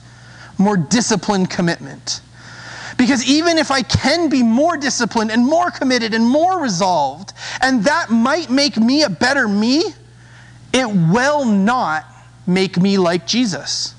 more 0.58 0.76
disciplined 0.76 1.50
commitment. 1.50 2.20
Because 3.00 3.24
even 3.24 3.56
if 3.56 3.70
I 3.70 3.80
can 3.80 4.28
be 4.28 4.42
more 4.42 4.76
disciplined 4.76 5.30
and 5.30 5.42
more 5.42 5.70
committed 5.70 6.12
and 6.12 6.22
more 6.22 6.60
resolved, 6.60 7.32
and 7.62 7.82
that 7.84 8.10
might 8.10 8.50
make 8.50 8.76
me 8.76 9.04
a 9.04 9.08
better 9.08 9.48
me, 9.48 9.84
it 10.74 10.86
will 10.86 11.46
not 11.46 12.04
make 12.46 12.76
me 12.76 12.98
like 12.98 13.26
Jesus. 13.26 13.94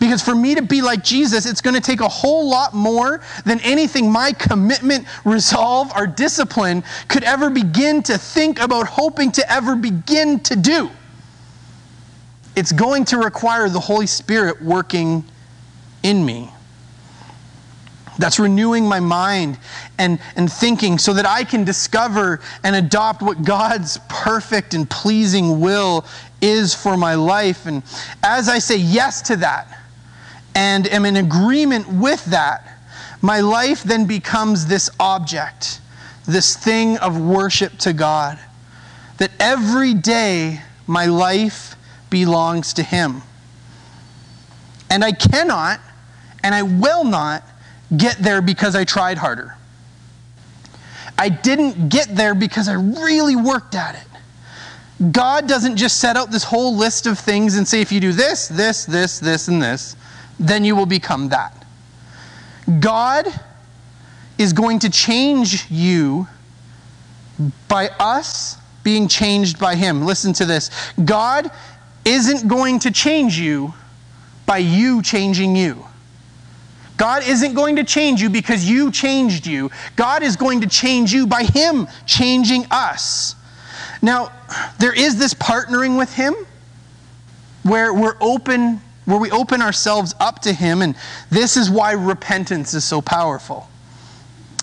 Because 0.00 0.22
for 0.22 0.34
me 0.34 0.54
to 0.54 0.62
be 0.62 0.80
like 0.80 1.04
Jesus, 1.04 1.44
it's 1.44 1.60
going 1.60 1.74
to 1.74 1.82
take 1.82 2.00
a 2.00 2.08
whole 2.08 2.48
lot 2.48 2.72
more 2.72 3.20
than 3.44 3.60
anything 3.60 4.10
my 4.10 4.32
commitment, 4.32 5.06
resolve, 5.26 5.92
or 5.94 6.06
discipline 6.06 6.82
could 7.08 7.24
ever 7.24 7.50
begin 7.50 8.02
to 8.04 8.16
think 8.16 8.58
about 8.58 8.86
hoping 8.86 9.30
to 9.32 9.52
ever 9.52 9.76
begin 9.76 10.40
to 10.44 10.56
do. 10.56 10.88
It's 12.56 12.72
going 12.72 13.04
to 13.04 13.18
require 13.18 13.68
the 13.68 13.80
Holy 13.80 14.06
Spirit 14.06 14.62
working 14.62 15.26
in 16.02 16.24
me 16.24 16.52
that's 18.18 18.38
renewing 18.38 18.88
my 18.88 19.00
mind 19.00 19.58
and, 19.98 20.18
and 20.36 20.50
thinking 20.50 20.98
so 20.98 21.12
that 21.12 21.26
I 21.26 21.44
can 21.44 21.64
discover 21.64 22.40
and 22.62 22.76
adopt 22.76 23.22
what 23.22 23.44
God's 23.44 23.98
perfect 24.08 24.74
and 24.74 24.88
pleasing 24.88 25.60
will 25.60 26.04
is 26.40 26.74
for 26.74 26.96
my 26.96 27.14
life. 27.14 27.66
And 27.66 27.82
as 28.22 28.48
I 28.48 28.58
say 28.58 28.76
yes 28.76 29.22
to 29.22 29.36
that 29.36 29.68
and 30.54 30.86
am 30.88 31.04
in 31.04 31.16
agreement 31.16 31.88
with 31.88 32.24
that, 32.26 32.76
my 33.22 33.40
life 33.40 33.82
then 33.82 34.06
becomes 34.06 34.66
this 34.66 34.90
object, 35.00 35.80
this 36.26 36.56
thing 36.56 36.98
of 36.98 37.20
worship 37.20 37.78
to 37.78 37.92
God. 37.92 38.38
That 39.18 39.30
every 39.40 39.94
day 39.94 40.60
my 40.86 41.06
life 41.06 41.74
belongs 42.10 42.74
to 42.74 42.82
Him. 42.82 43.22
And 44.90 45.02
I 45.02 45.12
cannot 45.12 45.80
and 46.42 46.54
I 46.54 46.62
will 46.62 47.02
not 47.02 47.42
get 47.94 48.16
there 48.18 48.40
because 48.42 48.74
I 48.74 48.84
tried 48.84 49.18
harder. 49.18 49.54
I 51.18 51.28
didn't 51.28 51.88
get 51.88 52.14
there 52.14 52.34
because 52.34 52.68
I 52.68 52.74
really 52.74 53.36
worked 53.36 53.74
at 53.74 53.94
it. 53.94 55.12
God 55.12 55.46
doesn't 55.46 55.76
just 55.76 55.98
set 55.98 56.16
out 56.16 56.30
this 56.30 56.44
whole 56.44 56.74
list 56.74 57.06
of 57.06 57.18
things 57.18 57.56
and 57.56 57.68
say, 57.68 57.80
if 57.80 57.92
you 57.92 58.00
do 58.00 58.12
this, 58.12 58.48
this, 58.48 58.86
this, 58.86 59.18
this, 59.18 59.48
and 59.48 59.62
this, 59.62 59.94
then 60.38 60.64
you 60.64 60.74
will 60.74 60.86
become 60.86 61.28
that. 61.28 61.64
God 62.80 63.28
is 64.38 64.52
going 64.52 64.80
to 64.80 64.90
change 64.90 65.70
you 65.70 66.26
by 67.68 67.88
us 68.00 68.56
being 68.82 69.08
changed 69.08 69.58
by 69.58 69.74
Him. 69.74 70.04
Listen 70.04 70.32
to 70.34 70.44
this 70.44 70.70
God 71.04 71.50
isn't 72.04 72.48
going 72.48 72.78
to 72.80 72.90
change 72.90 73.38
you 73.38 73.74
by 74.46 74.58
you 74.58 75.02
changing 75.02 75.56
you. 75.56 75.84
God 76.96 77.26
isn't 77.26 77.54
going 77.54 77.76
to 77.76 77.84
change 77.84 78.22
you 78.22 78.30
because 78.30 78.68
you 78.68 78.90
changed 78.90 79.46
you. 79.46 79.70
God 79.96 80.22
is 80.22 80.36
going 80.36 80.62
to 80.62 80.68
change 80.68 81.12
you 81.12 81.26
by 81.26 81.44
Him 81.44 81.88
changing 82.06 82.66
us. 82.70 83.34
Now, 84.02 84.32
there 84.78 84.94
is 84.94 85.18
this 85.18 85.34
partnering 85.34 85.98
with 85.98 86.12
Him 86.14 86.34
where 87.62 87.92
we're 87.92 88.16
open 88.20 88.80
where 89.06 89.18
we 89.18 89.30
open 89.30 89.62
ourselves 89.62 90.14
up 90.18 90.42
to 90.42 90.52
Him, 90.52 90.82
and 90.82 90.96
this 91.30 91.56
is 91.56 91.70
why 91.70 91.92
repentance 91.92 92.74
is 92.74 92.84
so 92.84 93.00
powerful. 93.00 93.68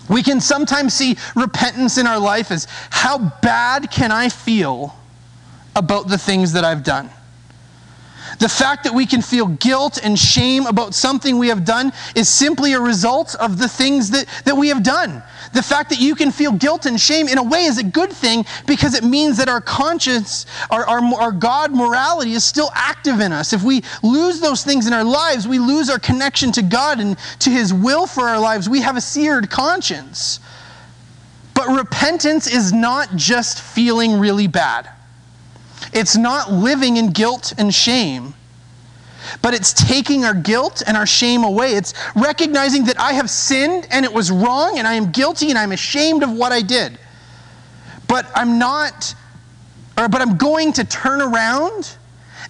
We 0.10 0.22
can 0.22 0.42
sometimes 0.42 0.94
see 0.94 1.18
repentance 1.34 1.98
in 1.98 2.08
our 2.08 2.20
life 2.20 2.52
as 2.52 2.68
how 2.90 3.32
bad 3.42 3.90
can 3.90 4.12
I 4.12 4.28
feel 4.28 4.96
about 5.76 6.10
the 6.10 6.18
things 6.18 6.52
that 6.54 6.66
I've 6.66 6.84
done? 6.84 7.10
The 8.40 8.50
fact 8.50 8.84
that 8.84 8.94
we 8.94 9.06
can 9.06 9.22
feel 9.22 9.48
guilt 9.48 10.00
and 10.04 10.18
shame 10.18 10.66
about 10.66 10.96
something 10.96 11.38
we 11.38 11.50
have 11.50 11.66
done 11.66 11.92
is 12.16 12.30
simply 12.30 12.74
a 12.74 12.80
result 12.80 13.36
of 13.36 13.58
the 13.58 13.68
things 13.68 14.12
that, 14.12 14.28
that 14.46 14.56
we 14.56 14.70
have 14.70 14.84
done. 14.84 15.22
The 15.54 15.62
fact 15.62 15.90
that 15.90 16.00
you 16.00 16.16
can 16.16 16.32
feel 16.32 16.52
guilt 16.52 16.86
and 16.86 17.00
shame 17.00 17.28
in 17.28 17.38
a 17.38 17.44
way 17.44 17.66
is 17.66 17.78
a 17.78 17.84
good 17.84 18.12
thing 18.12 18.46
because 18.66 18.96
it 18.96 19.04
means 19.04 19.38
that 19.38 19.50
our 19.50 19.62
conscience, 19.62 20.46
our, 20.72 20.86
our, 20.86 21.02
our 21.16 21.32
God 21.32 21.72
morality 21.72 22.34
is 22.34 22.44
still 22.44 22.72
active 22.74 23.20
in 23.20 23.32
us. 23.32 23.54
If 23.54 23.64
we 23.64 23.84
lose 24.02 24.40
those 24.40 24.64
things 24.64 24.88
in 24.88 24.94
our 24.94 25.04
lives, 25.04 25.48
we 25.48 25.60
lose 25.60 25.90
our 25.90 26.00
connection 26.00 26.52
to 26.54 26.64
God 26.64 27.00
and 27.00 27.18
to 27.40 27.50
His 27.50 27.74
will 27.74 28.08
for 28.08 28.24
our 28.24 28.40
lives. 28.40 28.68
We 28.68 28.82
have 28.82 28.98
a 28.98 29.02
seared 29.02 29.50
conscience. 29.50 30.40
But 31.54 31.68
repentance 31.68 32.48
is 32.48 32.74
not 32.74 33.16
just 33.16 33.62
feeling 33.62 34.20
really 34.20 34.48
bad. 34.48 34.90
It's 35.92 36.16
not 36.16 36.52
living 36.52 36.98
in 36.98 37.12
guilt 37.12 37.54
and 37.58 37.74
shame, 37.74 38.34
but 39.42 39.54
it's 39.54 39.74
taking 39.74 40.24
our 40.24 40.34
guilt 40.34 40.84
and 40.86 40.96
our 40.96 41.06
shame 41.06 41.44
away. 41.44 41.74
It's 41.74 41.94
recognizing 42.16 42.86
that 42.86 43.00
I 43.00 43.14
have 43.14 43.30
sinned 43.30 43.88
and 43.92 44.06
it 44.06 44.14
was 44.14 44.32
wrong 44.32 44.78
and 44.80 44.88
I 44.88 44.94
am 44.94 45.12
guilty 45.12 45.50
and 45.50 45.58
I'm 45.58 45.72
ashamed 45.72 46.24
of 46.24 46.32
what 46.32 46.52
I 46.52 46.62
did. 46.62 46.98
But 48.08 48.30
I'm 48.36 48.60
not, 48.60 49.16
or 49.98 50.08
but 50.08 50.22
I'm 50.22 50.38
going 50.38 50.74
to 50.74 50.84
turn 50.84 51.22
around 51.22 51.98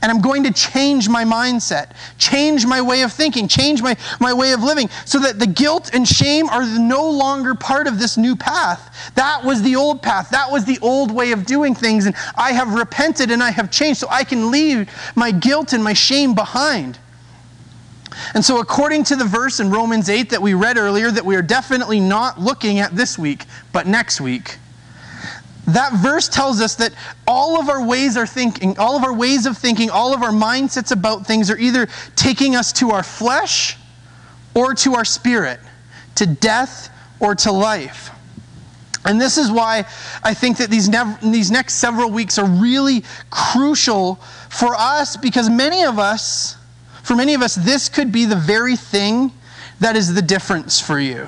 and 0.04 0.12
I'm 0.12 0.20
going 0.20 0.44
to 0.44 0.52
change 0.52 1.08
my 1.08 1.24
mindset, 1.24 1.92
change 2.18 2.66
my 2.66 2.82
way 2.82 3.04
of 3.04 3.14
thinking, 3.14 3.48
change 3.48 3.82
my, 3.82 3.96
my 4.20 4.34
way 4.34 4.52
of 4.52 4.62
living, 4.62 4.90
so 5.06 5.18
that 5.20 5.40
the 5.40 5.48
guilt 5.48 5.92
and 5.94 6.06
shame 6.06 6.50
are 6.50 6.66
no 6.78 7.10
longer 7.10 7.56
part 7.56 7.88
of 7.88 8.00
this 8.00 8.18
new 8.18 8.36
path. 8.36 9.14
That 9.16 9.46
was 9.46 9.62
the 9.62 9.78
old 9.78 10.02
path. 10.02 10.30
That 10.32 10.52
was 10.52 10.66
the 10.66 10.78
old 10.82 11.10
way 11.10 11.32
of 11.32 11.46
doing 11.46 11.74
things. 11.74 12.06
And 12.06 12.16
I 12.36 12.52
have 12.52 12.74
repented 12.74 13.32
and 13.32 13.42
I 13.42 13.52
have 13.52 13.72
changed, 13.72 14.02
so 14.02 14.08
I 14.10 14.26
can 14.26 14.52
leave 14.52 14.92
my 15.16 15.32
guilt 15.32 15.72
and 15.72 15.82
my 15.82 15.94
shame 15.94 16.36
behind. 16.36 17.00
And 18.34 18.44
so, 18.44 18.60
according 18.60 19.06
to 19.06 19.16
the 19.16 19.26
verse 19.26 19.62
in 19.62 19.72
Romans 19.72 20.10
8 20.10 20.32
that 20.32 20.42
we 20.42 20.54
read 20.54 20.78
earlier, 20.78 21.12
that 21.12 21.24
we 21.24 21.38
are 21.38 21.42
definitely 21.42 22.02
not 22.02 22.42
looking 22.42 22.80
at 22.80 22.94
this 22.94 23.18
week, 23.18 23.46
but 23.72 23.88
next 23.88 24.20
week, 24.20 24.58
that 25.68 25.94
verse 25.94 26.28
tells 26.28 26.60
us 26.60 26.76
that 26.76 26.94
all 27.26 27.60
of 27.60 27.70
our 27.70 27.86
ways 27.86 28.18
are 28.18 28.28
thinking, 28.28 28.78
all 28.78 28.98
of 28.98 29.04
our 29.04 29.14
ways 29.14 29.46
of 29.46 29.58
thinking, 29.58 29.90
all 29.90 30.14
of 30.14 30.22
our 30.22 30.32
mindsets 30.32 30.92
about 30.92 31.26
things 31.26 31.50
are 31.50 31.58
either 31.58 31.88
taking 32.16 32.56
us 32.56 32.74
to 32.74 32.92
our 32.92 33.04
flesh 33.04 33.78
or 34.54 34.74
to 34.76 34.96
our 34.96 35.06
spirit, 35.06 35.60
to 36.16 36.26
death 36.26 36.90
or 37.20 37.34
to 37.36 37.52
life. 37.52 38.10
And 39.06 39.20
this 39.20 39.38
is 39.38 39.52
why 39.52 39.86
I 40.24 40.34
think 40.34 40.58
that 40.58 40.70
these, 40.70 40.90
nev- 40.90 41.20
these 41.22 41.52
next 41.52 41.76
several 41.76 42.10
weeks 42.10 42.38
are 42.38 42.48
really 42.48 43.04
crucial 43.30 44.16
for 44.50 44.76
us 44.76 45.18
because 45.18 45.50
many 45.50 45.84
of 45.84 46.00
us, 46.00 46.58
for 47.04 47.16
many 47.16 47.34
of 47.34 47.42
us, 47.42 47.56
this 47.56 47.90
could 47.90 48.12
be 48.12 48.26
the 48.26 48.36
very 48.36 48.76
thing 48.76 49.32
that 49.80 49.96
is 49.96 50.14
the 50.14 50.22
difference 50.22 50.80
for 50.80 51.00
you. 51.00 51.28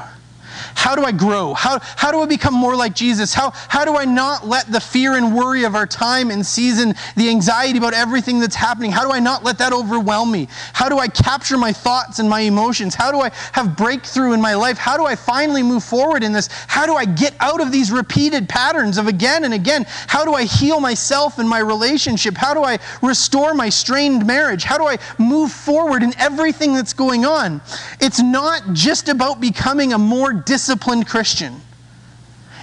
How 0.76 0.94
do 0.94 1.04
I 1.04 1.14
grow? 1.14 1.54
How, 1.54 1.80
how 1.82 2.12
do 2.12 2.20
I 2.20 2.26
become 2.26 2.54
more 2.54 2.76
like 2.76 2.94
Jesus? 2.94 3.34
How, 3.34 3.52
how 3.70 3.86
do 3.86 3.96
I 3.96 4.04
not 4.04 4.46
let 4.46 4.70
the 4.72 4.82
fear 4.82 5.14
and 5.14 5.34
worry 5.34 5.64
of 5.64 5.74
our 5.74 5.88
time 5.88 6.30
and 6.30 6.46
season, 6.46 6.94
the 7.16 7.30
anxiety 7.30 7.78
about 7.78 7.94
everything 7.94 8.40
that's 8.40 8.56
happening, 8.56 8.92
how 8.92 9.04
do 9.06 9.12
I 9.12 9.20
not 9.20 9.44
let 9.44 9.58
that 9.60 9.72
overwhelm 9.72 10.32
me? 10.32 10.50
How 10.74 10.90
do 10.90 11.00
I 11.00 11.08
capture 11.08 11.58
my 11.58 11.72
thoughts 11.72 12.20
and 12.20 12.30
my 12.30 12.42
emotions? 12.42 12.94
How 12.94 13.10
do 13.10 13.22
I 13.22 13.32
have 13.54 13.78
breakthrough 13.78 14.34
in 14.34 14.42
my 14.42 14.54
life? 14.54 14.78
How 14.78 14.98
do 14.98 15.06
I 15.06 15.16
finally 15.16 15.64
move 15.64 15.84
forward 15.84 16.24
in 16.24 16.34
this? 16.34 16.50
How 16.68 16.86
do 16.86 16.96
I 16.96 17.06
get 17.06 17.34
out 17.40 17.62
of 17.62 17.72
these 17.72 17.90
repeated 17.90 18.50
patterns 18.50 18.98
of 18.98 19.08
again 19.08 19.46
and 19.46 19.54
again? 19.54 19.86
How 20.08 20.26
do 20.26 20.34
I 20.34 20.44
heal 20.44 20.82
myself 20.82 21.40
and 21.40 21.48
my 21.48 21.60
relationship? 21.60 22.36
How 22.36 22.54
do 22.54 22.64
I 22.64 22.80
restore 23.02 23.54
my 23.54 23.70
strained 23.70 24.28
marriage? 24.28 24.66
How 24.66 24.78
do 24.78 24.86
I 24.86 24.98
move 25.18 25.54
forward 25.54 26.04
in 26.04 26.14
everything 26.20 26.74
that's 26.74 26.94
going 26.94 27.26
on? 27.26 27.62
It's 28.02 28.22
not 28.22 28.74
just 28.74 29.08
about 29.08 29.40
becoming 29.40 29.94
a 29.94 29.98
more 29.98 30.34
disciplined 30.34 30.65
disciplined 30.66 31.06
Christian. 31.08 31.62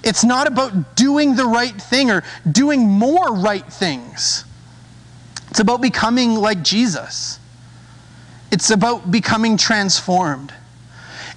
It's 0.02 0.24
not 0.24 0.48
about 0.48 0.96
doing 0.96 1.36
the 1.36 1.44
right 1.44 1.80
thing 1.80 2.10
or 2.10 2.24
doing 2.50 2.80
more 2.80 3.32
right 3.32 3.64
things. 3.64 4.44
It's 5.50 5.60
about 5.60 5.80
becoming 5.80 6.34
like 6.34 6.64
Jesus. 6.64 7.38
It's 8.50 8.70
about 8.70 9.12
becoming 9.12 9.56
transformed. 9.56 10.52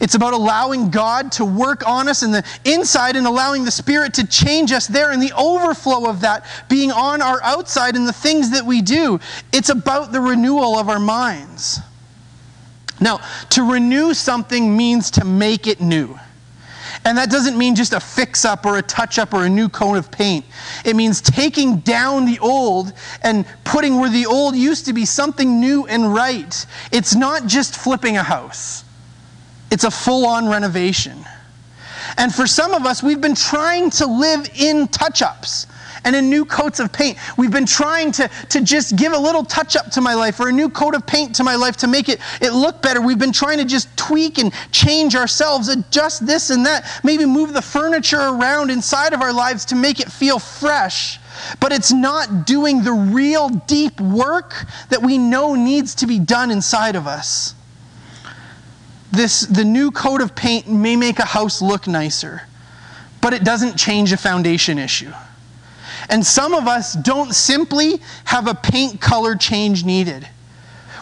It's 0.01 0.15
about 0.15 0.33
allowing 0.33 0.89
God 0.89 1.31
to 1.33 1.45
work 1.45 1.87
on 1.87 2.07
us 2.07 2.23
in 2.23 2.31
the 2.31 2.43
inside 2.65 3.15
and 3.15 3.27
allowing 3.27 3.63
the 3.63 3.71
Spirit 3.71 4.15
to 4.15 4.25
change 4.25 4.71
us 4.71 4.87
there 4.87 5.11
and 5.11 5.21
the 5.21 5.33
overflow 5.37 6.09
of 6.09 6.21
that 6.21 6.45
being 6.67 6.91
on 6.91 7.21
our 7.21 7.41
outside 7.43 7.95
and 7.95 8.07
the 8.07 8.13
things 8.13 8.49
that 8.49 8.65
we 8.65 8.81
do. 8.81 9.19
It's 9.53 9.69
about 9.69 10.11
the 10.11 10.19
renewal 10.19 10.79
of 10.79 10.89
our 10.89 10.99
minds. 10.99 11.79
Now, 12.99 13.19
to 13.51 13.71
renew 13.71 14.15
something 14.15 14.75
means 14.75 15.11
to 15.11 15.25
make 15.25 15.67
it 15.67 15.79
new. 15.79 16.17
And 17.05 17.19
that 17.19 17.29
doesn't 17.29 17.55
mean 17.55 17.75
just 17.75 17.93
a 17.93 17.99
fix 17.99 18.45
up 18.45 18.65
or 18.65 18.79
a 18.79 18.81
touch 18.81 19.19
up 19.19 19.33
or 19.33 19.45
a 19.45 19.49
new 19.49 19.69
coat 19.69 19.95
of 19.95 20.09
paint. 20.09 20.43
It 20.83 20.95
means 20.95 21.21
taking 21.21 21.77
down 21.77 22.25
the 22.25 22.39
old 22.39 22.93
and 23.21 23.45
putting 23.63 23.99
where 23.99 24.09
the 24.09 24.25
old 24.25 24.55
used 24.55 24.85
to 24.85 24.93
be 24.93 25.05
something 25.05 25.59
new 25.59 25.85
and 25.85 26.13
right. 26.13 26.65
It's 26.91 27.13
not 27.13 27.45
just 27.45 27.77
flipping 27.77 28.17
a 28.17 28.23
house, 28.23 28.83
it's 29.71 29.83
a 29.83 29.91
full 29.91 30.25
on 30.25 30.49
renovation. 30.49 31.23
And 32.17 32.33
for 32.33 32.47
some 32.47 32.73
of 32.73 32.85
us, 32.85 33.03
we've 33.03 33.21
been 33.21 33.35
trying 33.35 33.89
to 33.91 34.05
live 34.07 34.49
in 34.55 34.87
touch 34.87 35.21
ups 35.21 35.67
and 36.05 36.15
in 36.15 36.29
new 36.29 36.45
coats 36.45 36.79
of 36.79 36.93
paint. 36.93 37.17
We've 37.35 37.51
been 37.51 37.65
trying 37.65 38.11
to, 38.13 38.29
to 38.49 38.61
just 38.61 38.95
give 38.95 39.11
a 39.11 39.17
little 39.17 39.43
touch 39.43 39.75
up 39.75 39.91
to 39.91 40.01
my 40.01 40.13
life 40.13 40.39
or 40.39 40.47
a 40.47 40.51
new 40.51 40.69
coat 40.69 40.95
of 40.95 41.05
paint 41.05 41.35
to 41.35 41.43
my 41.43 41.55
life 41.55 41.75
to 41.77 41.87
make 41.87 42.07
it, 42.07 42.21
it 42.41 42.53
look 42.53 42.81
better. 42.81 43.01
We've 43.01 43.19
been 43.19 43.33
trying 43.33 43.57
to 43.57 43.65
just 43.65 43.95
tweak 43.97 44.37
and 44.37 44.53
change 44.71 45.15
ourselves, 45.15 45.67
adjust 45.67 46.25
this 46.25 46.51
and 46.51 46.65
that, 46.65 47.01
maybe 47.03 47.25
move 47.25 47.53
the 47.53 47.61
furniture 47.61 48.21
around 48.21 48.69
inside 48.69 49.13
of 49.13 49.21
our 49.21 49.33
lives 49.33 49.65
to 49.65 49.75
make 49.75 49.99
it 49.99 50.11
feel 50.11 50.39
fresh. 50.39 51.19
But 51.59 51.73
it's 51.73 51.91
not 51.91 52.45
doing 52.45 52.83
the 52.83 52.93
real 52.93 53.49
deep 53.49 53.99
work 53.99 54.65
that 54.89 55.01
we 55.01 55.17
know 55.17 55.55
needs 55.55 55.95
to 55.95 56.07
be 56.07 56.19
done 56.19 56.51
inside 56.51 56.95
of 56.95 57.07
us. 57.07 57.55
This, 59.11 59.41
the 59.41 59.63
new 59.63 59.91
coat 59.91 60.21
of 60.21 60.35
paint 60.35 60.67
may 60.69 60.95
make 60.95 61.19
a 61.19 61.25
house 61.25 61.61
look 61.61 61.87
nicer, 61.87 62.43
but 63.21 63.33
it 63.33 63.43
doesn't 63.43 63.77
change 63.77 64.11
a 64.11 64.17
foundation 64.17 64.77
issue. 64.77 65.11
And 66.09 66.25
some 66.25 66.53
of 66.53 66.67
us 66.67 66.93
don't 66.93 67.33
simply 67.33 67.99
have 68.25 68.47
a 68.47 68.53
paint 68.53 69.01
color 69.01 69.35
change 69.35 69.83
needed. 69.83 70.27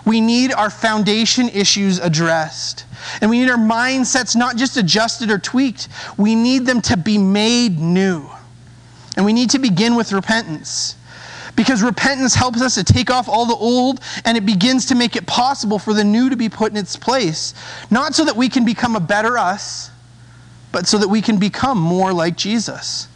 We 0.05 0.21
need 0.21 0.51
our 0.51 0.69
foundation 0.69 1.49
issues 1.49 1.99
addressed. 1.99 2.85
And 3.21 3.29
we 3.29 3.39
need 3.39 3.49
our 3.49 3.57
mindsets 3.57 4.35
not 4.35 4.55
just 4.55 4.77
adjusted 4.77 5.29
or 5.29 5.37
tweaked, 5.37 5.87
we 6.17 6.35
need 6.35 6.65
them 6.65 6.81
to 6.83 6.97
be 6.97 7.17
made 7.17 7.79
new. 7.79 8.29
And 9.15 9.25
we 9.25 9.33
need 9.33 9.49
to 9.51 9.59
begin 9.59 9.95
with 9.95 10.11
repentance. 10.11 10.95
Because 11.55 11.83
repentance 11.83 12.33
helps 12.33 12.61
us 12.61 12.75
to 12.75 12.83
take 12.83 13.11
off 13.11 13.29
all 13.29 13.45
the 13.45 13.55
old 13.55 13.99
and 14.25 14.35
it 14.37 14.45
begins 14.45 14.87
to 14.87 14.95
make 14.95 15.15
it 15.15 15.27
possible 15.27 15.77
for 15.77 15.93
the 15.93 16.03
new 16.03 16.29
to 16.29 16.35
be 16.35 16.49
put 16.49 16.71
in 16.71 16.77
its 16.77 16.97
place. 16.97 17.53
Not 17.91 18.15
so 18.15 18.25
that 18.25 18.35
we 18.35 18.49
can 18.49 18.65
become 18.65 18.95
a 18.95 18.99
better 18.99 19.37
us, 19.37 19.91
but 20.71 20.87
so 20.87 20.97
that 20.97 21.07
we 21.07 21.21
can 21.21 21.37
become 21.37 21.77
more 21.77 22.11
like 22.11 22.35
Jesus 22.35 23.07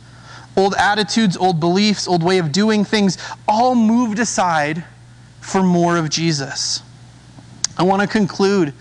old 0.57 0.73
attitudes, 0.75 1.37
old 1.37 1.59
beliefs, 1.59 2.07
old 2.07 2.23
way 2.23 2.39
of 2.39 2.51
doing 2.51 2.83
things, 2.83 3.17
all 3.47 3.75
moved 3.75 4.19
aside 4.19 4.83
for 5.39 5.61
more 5.63 5.95
of 5.95 6.09
Jesus. 6.09 6.81
I 7.77 7.83
want 7.83 8.01
to 8.01 8.07
conclude 8.07 8.73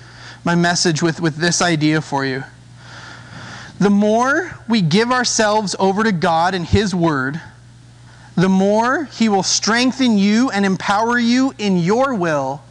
my 0.43 0.55
message 0.55 1.03
with, 1.03 1.21
with 1.21 1.37
this 1.37 1.61
idea 1.61 2.01
for 2.01 2.25
you. 2.25 2.43
The 3.79 3.91
more 3.91 4.59
we 4.69 4.81
give 4.81 5.12
ourselves 5.12 5.77
over 5.79 6.03
to 6.03 6.12
God 6.12 6.55
and 6.55 6.65
His 6.65 6.95
Word, 6.95 7.41
the 8.35 8.49
more 8.49 9.05
He 9.05 9.29
will 9.29 9.43
strengthen 9.43 10.17
you 10.17 10.51
and 10.51 10.65
empower 10.65 11.19
you 11.19 11.53
in 11.59 11.77
your 11.77 12.15
will 12.15 12.62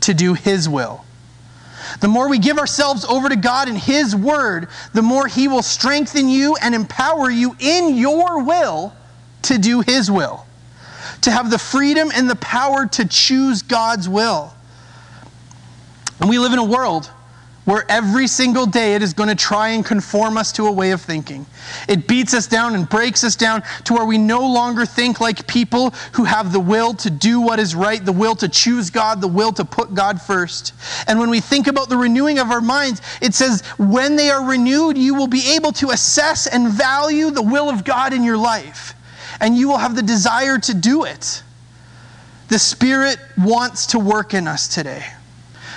to 0.00 0.12
do 0.12 0.34
His 0.34 0.68
will. 0.68 1.04
The 2.00 2.08
more 2.08 2.28
we 2.28 2.38
give 2.38 2.58
ourselves 2.58 3.04
over 3.04 3.28
to 3.28 3.36
God 3.36 3.68
and 3.68 3.78
His 3.78 4.14
Word, 4.14 4.68
the 4.92 5.02
more 5.02 5.26
He 5.26 5.48
will 5.48 5.62
strengthen 5.62 6.28
you 6.28 6.56
and 6.60 6.74
empower 6.74 7.30
you 7.30 7.56
in 7.58 7.96
your 7.96 8.42
will 8.42 8.94
to 9.42 9.58
do 9.58 9.80
His 9.80 10.10
will, 10.10 10.46
to 11.22 11.30
have 11.30 11.50
the 11.50 11.58
freedom 11.58 12.10
and 12.14 12.28
the 12.28 12.36
power 12.36 12.86
to 12.86 13.06
choose 13.06 13.62
God's 13.62 14.08
will. 14.08 14.54
And 16.20 16.28
we 16.28 16.38
live 16.38 16.52
in 16.52 16.58
a 16.58 16.64
world 16.64 17.10
where 17.66 17.84
every 17.90 18.26
single 18.26 18.66
day 18.66 18.94
it 18.94 19.02
is 19.02 19.12
going 19.12 19.28
to 19.28 19.34
try 19.34 19.68
and 19.68 19.84
conform 19.84 20.36
us 20.36 20.50
to 20.52 20.66
a 20.66 20.72
way 20.72 20.92
of 20.92 21.00
thinking. 21.00 21.44
It 21.88 22.08
beats 22.08 22.32
us 22.32 22.46
down 22.46 22.74
and 22.74 22.88
breaks 22.88 23.22
us 23.22 23.36
down 23.36 23.62
to 23.84 23.94
where 23.94 24.04
we 24.04 24.18
no 24.18 24.40
longer 24.40 24.86
think 24.86 25.20
like 25.20 25.46
people 25.46 25.90
who 26.14 26.24
have 26.24 26.52
the 26.52 26.60
will 26.60 26.94
to 26.94 27.10
do 27.10 27.40
what 27.40 27.60
is 27.60 27.74
right, 27.74 28.04
the 28.04 28.12
will 28.12 28.34
to 28.36 28.48
choose 28.48 28.88
God, 28.90 29.20
the 29.20 29.28
will 29.28 29.52
to 29.52 29.64
put 29.64 29.94
God 29.94 30.20
first. 30.20 30.72
And 31.06 31.18
when 31.18 31.30
we 31.30 31.40
think 31.40 31.66
about 31.66 31.90
the 31.90 31.96
renewing 31.96 32.38
of 32.38 32.50
our 32.50 32.62
minds, 32.62 33.02
it 33.20 33.34
says, 33.34 33.62
when 33.78 34.16
they 34.16 34.30
are 34.30 34.44
renewed, 34.44 34.96
you 34.96 35.14
will 35.14 35.28
be 35.28 35.54
able 35.54 35.72
to 35.72 35.90
assess 35.90 36.46
and 36.46 36.68
value 36.68 37.30
the 37.30 37.42
will 37.42 37.68
of 37.68 37.84
God 37.84 38.14
in 38.14 38.24
your 38.24 38.38
life, 38.38 38.94
and 39.40 39.56
you 39.56 39.68
will 39.68 39.78
have 39.78 39.94
the 39.94 40.02
desire 40.02 40.58
to 40.58 40.74
do 40.74 41.04
it. 41.04 41.42
The 42.48 42.58
Spirit 42.58 43.18
wants 43.38 43.86
to 43.88 43.98
work 43.98 44.34
in 44.34 44.48
us 44.48 44.66
today. 44.66 45.04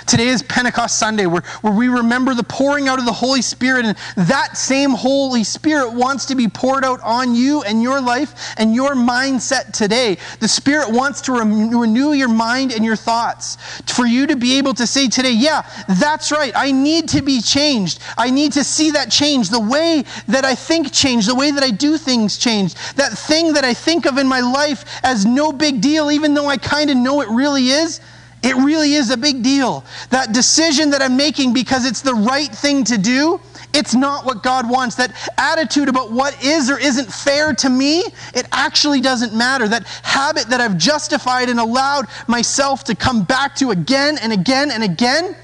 Today 0.06 0.28
is 0.28 0.42
Pentecost 0.42 0.98
Sunday, 0.98 1.26
where, 1.26 1.42
where 1.62 1.72
we 1.72 1.88
remember 1.88 2.34
the 2.34 2.42
pouring 2.42 2.88
out 2.88 2.98
of 2.98 3.06
the 3.06 3.12
Holy 3.12 3.40
Spirit, 3.40 3.86
and 3.86 3.96
that 4.28 4.56
same 4.56 4.90
Holy 4.90 5.44
Spirit 5.44 5.92
wants 5.92 6.26
to 6.26 6.34
be 6.34 6.46
poured 6.46 6.84
out 6.84 7.00
on 7.02 7.34
you 7.34 7.62
and 7.62 7.82
your 7.82 8.00
life 8.00 8.54
and 8.58 8.74
your 8.74 8.94
mindset 8.94 9.72
today. 9.72 10.18
The 10.40 10.48
Spirit 10.48 10.90
wants 10.90 11.22
to 11.22 11.32
re- 11.32 11.40
renew 11.40 12.12
your 12.12 12.28
mind 12.28 12.72
and 12.72 12.84
your 12.84 12.96
thoughts 12.96 13.56
for 13.86 14.06
you 14.06 14.26
to 14.26 14.36
be 14.36 14.58
able 14.58 14.74
to 14.74 14.86
say 14.86 15.08
today, 15.08 15.32
yeah, 15.32 15.62
that's 15.88 16.30
right. 16.30 16.52
I 16.54 16.70
need 16.70 17.08
to 17.10 17.22
be 17.22 17.40
changed. 17.40 18.00
I 18.18 18.30
need 18.30 18.52
to 18.52 18.64
see 18.64 18.90
that 18.90 19.10
change. 19.10 19.48
The 19.48 19.60
way 19.60 20.04
that 20.28 20.44
I 20.44 20.54
think 20.54 20.92
change, 20.92 21.26
the 21.26 21.34
way 21.34 21.50
that 21.50 21.62
I 21.62 21.70
do 21.70 21.96
things 21.96 22.36
change. 22.36 22.74
That 22.94 23.16
thing 23.16 23.54
that 23.54 23.64
I 23.64 23.72
think 23.72 24.06
of 24.06 24.18
in 24.18 24.26
my 24.26 24.40
life 24.40 24.84
as 25.02 25.24
no 25.24 25.50
big 25.50 25.80
deal, 25.80 26.10
even 26.10 26.34
though 26.34 26.46
I 26.46 26.58
kind 26.58 26.90
of 26.90 26.96
know 26.96 27.22
it 27.22 27.28
really 27.28 27.68
is 27.68 28.00
it 28.44 28.54
really 28.56 28.92
is 28.92 29.08
a 29.08 29.16
big 29.16 29.42
deal. 29.42 29.84
That 30.10 30.32
decision 30.32 30.90
that 30.90 31.00
I'm 31.00 31.16
making 31.16 31.54
because 31.54 31.86
it's 31.86 32.02
the 32.02 32.14
right 32.14 32.50
thing 32.50 32.84
to 32.84 32.98
do, 32.98 33.40
it's 33.72 33.94
not 33.94 34.26
what 34.26 34.42
God 34.42 34.68
wants. 34.68 34.96
That 34.96 35.12
attitude 35.38 35.88
about 35.88 36.12
what 36.12 36.44
is 36.44 36.70
or 36.70 36.78
isn't 36.78 37.10
fair 37.10 37.54
to 37.54 37.70
me, 37.70 38.04
it 38.34 38.46
actually 38.52 39.00
doesn't 39.00 39.34
matter. 39.34 39.66
That 39.66 39.86
habit 40.02 40.48
that 40.48 40.60
I've 40.60 40.76
justified 40.76 41.48
and 41.48 41.58
allowed 41.58 42.06
myself 42.28 42.84
to 42.84 42.94
come 42.94 43.24
back 43.24 43.56
to 43.56 43.70
again 43.70 44.18
and 44.20 44.30
again 44.30 44.70
and 44.70 44.84
again, 44.84 45.34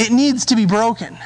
it 0.00 0.10
needs 0.10 0.44
to 0.46 0.56
be 0.56 0.66
broken. 0.66 1.16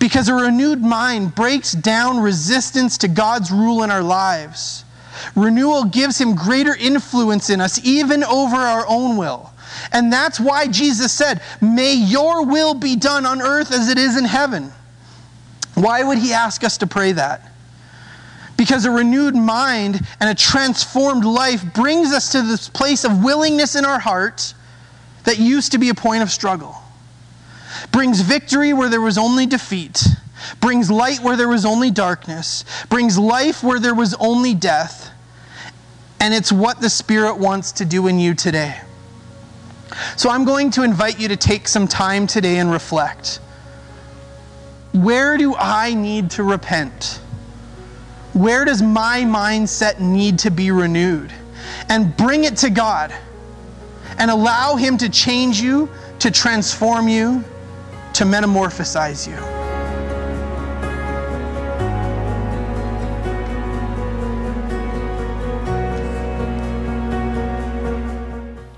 Because 0.00 0.28
a 0.28 0.34
renewed 0.34 0.82
mind 0.82 1.36
breaks 1.36 1.70
down 1.70 2.18
resistance 2.18 2.98
to 2.98 3.08
God's 3.08 3.52
rule 3.52 3.84
in 3.84 3.92
our 3.92 4.02
lives. 4.02 4.84
Renewal 5.36 5.84
gives 5.84 6.18
him 6.18 6.34
greater 6.34 6.74
influence 6.74 7.50
in 7.50 7.60
us, 7.60 7.80
even 7.84 8.24
over 8.24 8.56
our 8.56 8.84
own 8.88 9.16
will. 9.16 9.52
And 9.92 10.12
that's 10.12 10.38
why 10.38 10.66
Jesus 10.66 11.12
said, 11.12 11.42
May 11.60 11.94
your 11.94 12.44
will 12.44 12.74
be 12.74 12.96
done 12.96 13.26
on 13.26 13.42
earth 13.42 13.72
as 13.72 13.88
it 13.88 13.98
is 13.98 14.16
in 14.16 14.24
heaven. 14.24 14.72
Why 15.74 16.02
would 16.02 16.18
he 16.18 16.32
ask 16.32 16.64
us 16.64 16.78
to 16.78 16.86
pray 16.86 17.12
that? 17.12 17.52
Because 18.56 18.84
a 18.84 18.90
renewed 18.90 19.36
mind 19.36 20.00
and 20.18 20.28
a 20.28 20.34
transformed 20.34 21.24
life 21.24 21.64
brings 21.74 22.12
us 22.12 22.32
to 22.32 22.42
this 22.42 22.68
place 22.68 23.04
of 23.04 23.22
willingness 23.22 23.76
in 23.76 23.84
our 23.84 24.00
heart 24.00 24.54
that 25.24 25.38
used 25.38 25.72
to 25.72 25.78
be 25.78 25.90
a 25.90 25.94
point 25.94 26.22
of 26.22 26.30
struggle. 26.30 26.74
Brings 27.92 28.20
victory 28.20 28.72
where 28.72 28.88
there 28.88 29.00
was 29.00 29.16
only 29.16 29.46
defeat. 29.46 30.02
Brings 30.60 30.90
light 30.90 31.20
where 31.20 31.36
there 31.36 31.48
was 31.48 31.64
only 31.64 31.90
darkness. 31.90 32.64
Brings 32.88 33.18
life 33.18 33.62
where 33.62 33.78
there 33.78 33.94
was 33.94 34.14
only 34.14 34.54
death. 34.54 35.10
And 36.20 36.34
it's 36.34 36.50
what 36.50 36.80
the 36.80 36.90
Spirit 36.90 37.36
wants 37.36 37.72
to 37.72 37.84
do 37.84 38.08
in 38.08 38.18
you 38.18 38.34
today. 38.34 38.80
So 40.16 40.30
I'm 40.30 40.44
going 40.44 40.70
to 40.72 40.82
invite 40.82 41.18
you 41.18 41.28
to 41.28 41.36
take 41.36 41.68
some 41.68 41.86
time 41.86 42.26
today 42.26 42.58
and 42.58 42.70
reflect. 42.70 43.40
Where 44.92 45.36
do 45.36 45.54
I 45.56 45.94
need 45.94 46.30
to 46.32 46.42
repent? 46.42 47.20
Where 48.32 48.64
does 48.64 48.82
my 48.82 49.20
mindset 49.20 50.00
need 50.00 50.38
to 50.40 50.50
be 50.50 50.70
renewed? 50.70 51.32
And 51.88 52.16
bring 52.16 52.44
it 52.44 52.56
to 52.58 52.70
God 52.70 53.12
and 54.18 54.30
allow 54.30 54.76
Him 54.76 54.96
to 54.98 55.08
change 55.08 55.60
you, 55.60 55.88
to 56.20 56.30
transform 56.30 57.08
you, 57.08 57.44
to 58.14 58.24
metamorphosize 58.24 59.28
you. 59.28 59.57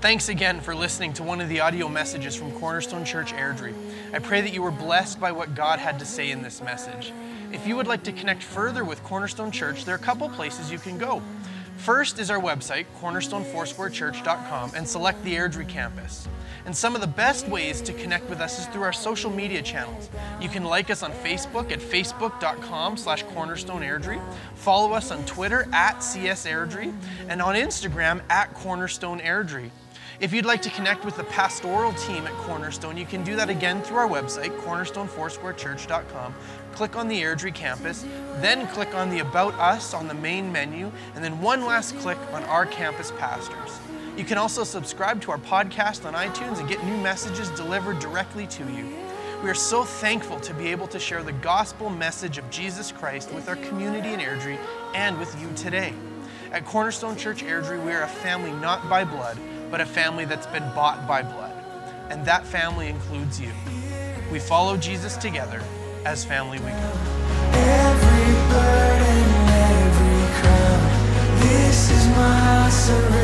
Thanks 0.01 0.29
again 0.29 0.61
for 0.61 0.73
listening 0.73 1.13
to 1.13 1.23
one 1.23 1.41
of 1.41 1.47
the 1.47 1.59
audio 1.59 1.87
messages 1.87 2.35
from 2.35 2.51
Cornerstone 2.53 3.05
Church 3.05 3.33
Airdrie. 3.33 3.75
I 4.11 4.17
pray 4.17 4.41
that 4.41 4.51
you 4.51 4.63
were 4.63 4.71
blessed 4.71 5.19
by 5.19 5.31
what 5.31 5.53
God 5.53 5.77
had 5.77 5.99
to 5.99 6.05
say 6.05 6.31
in 6.31 6.41
this 6.41 6.59
message. 6.59 7.13
If 7.53 7.67
you 7.67 7.75
would 7.75 7.85
like 7.85 8.01
to 8.05 8.11
connect 8.11 8.41
further 8.41 8.83
with 8.83 9.03
Cornerstone 9.03 9.51
Church, 9.51 9.85
there 9.85 9.93
are 9.93 9.99
a 9.99 10.01
couple 10.01 10.27
places 10.29 10.71
you 10.71 10.79
can 10.79 10.97
go. 10.97 11.21
First 11.77 12.17
is 12.17 12.31
our 12.31 12.39
website, 12.39 12.87
cornerstonefoursquarechurch.com, 12.99 14.71
and 14.75 14.87
select 14.87 15.23
the 15.23 15.35
Airdrie 15.35 15.69
campus. 15.69 16.27
And 16.65 16.75
some 16.75 16.95
of 16.95 17.01
the 17.01 17.07
best 17.07 17.47
ways 17.47 17.81
to 17.81 17.93
connect 17.93 18.29
with 18.29 18.39
us 18.39 18.59
is 18.59 18.65
through 18.67 18.83
our 18.83 18.93
social 18.93 19.31
media 19.31 19.61
channels. 19.61 20.09
You 20.39 20.49
can 20.49 20.63
like 20.63 20.89
us 20.89 21.03
on 21.03 21.11
Facebook 21.11 21.71
at 21.71 21.79
facebook.com 21.79 22.97
slash 22.97 23.23
cornerstoneairdrie, 23.25 24.21
follow 24.55 24.93
us 24.93 25.11
on 25.11 25.25
Twitter 25.25 25.67
at 25.73 25.97
csairdrie, 25.97 26.93
and 27.27 27.41
on 27.41 27.55
Instagram 27.55 28.21
at 28.29 28.53
cornerstoneairdrie. 28.53 29.71
If 30.21 30.33
you'd 30.33 30.45
like 30.45 30.61
to 30.61 30.69
connect 30.69 31.03
with 31.03 31.17
the 31.17 31.23
pastoral 31.23 31.93
team 31.93 32.27
at 32.27 32.33
Cornerstone, 32.33 32.95
you 32.95 33.07
can 33.07 33.23
do 33.23 33.35
that 33.37 33.49
again 33.49 33.81
through 33.81 33.97
our 33.97 34.07
website, 34.07 34.55
cornerstonefoursquarechurch.com. 34.59 36.35
Click 36.73 36.95
on 36.95 37.07
the 37.07 37.19
Airdrie 37.19 37.55
campus, 37.55 38.05
then 38.35 38.67
click 38.67 38.93
on 38.93 39.09
the 39.09 39.17
About 39.17 39.55
Us 39.55 39.95
on 39.95 40.07
the 40.07 40.13
main 40.13 40.51
menu, 40.51 40.91
and 41.15 41.23
then 41.23 41.41
one 41.41 41.65
last 41.65 41.97
click 41.97 42.19
on 42.33 42.43
our 42.43 42.67
campus 42.67 43.11
pastors. 43.17 43.79
You 44.17 44.25
can 44.25 44.37
also 44.37 44.65
subscribe 44.65 45.21
to 45.21 45.31
our 45.31 45.37
podcast 45.37 46.05
on 46.05 46.13
iTunes 46.13 46.59
and 46.59 46.67
get 46.67 46.83
new 46.83 46.97
messages 46.97 47.49
delivered 47.51 47.99
directly 47.99 48.45
to 48.47 48.63
you. 48.73 48.93
We 49.41 49.49
are 49.49 49.55
so 49.55 49.85
thankful 49.85 50.39
to 50.41 50.53
be 50.53 50.67
able 50.67 50.87
to 50.87 50.99
share 50.99 51.23
the 51.23 51.31
gospel 51.31 51.89
message 51.89 52.37
of 52.37 52.47
Jesus 52.49 52.91
Christ 52.91 53.31
with 53.33 53.47
our 53.47 53.55
community 53.55 54.13
in 54.13 54.19
Airdrie 54.19 54.59
and 54.93 55.17
with 55.17 55.39
you 55.41 55.49
today. 55.55 55.93
At 56.51 56.65
Cornerstone 56.65 57.15
Church 57.15 57.41
Airdrie, 57.41 57.83
we 57.83 57.93
are 57.93 58.03
a 58.03 58.07
family 58.07 58.51
not 58.51 58.87
by 58.89 59.05
blood, 59.05 59.37
but 59.71 59.79
a 59.79 59.85
family 59.85 60.25
that's 60.25 60.47
been 60.47 60.69
bought 60.75 61.07
by 61.07 61.23
blood. 61.23 61.55
And 62.09 62.25
that 62.25 62.45
family 62.45 62.89
includes 62.89 63.39
you. 63.39 63.51
We 64.29 64.39
follow 64.39 64.75
Jesus 64.75 65.15
together 65.15 65.63
as 66.05 66.25
family 66.25 66.59
we 66.59 66.69
go. 66.69 66.91
Every 67.53 68.33
burden, 68.51 69.23
every 69.47 70.41
crown, 70.41 71.39
this 71.39 71.89
is 71.89 72.07
my 72.09 72.69
surrender. 72.69 73.20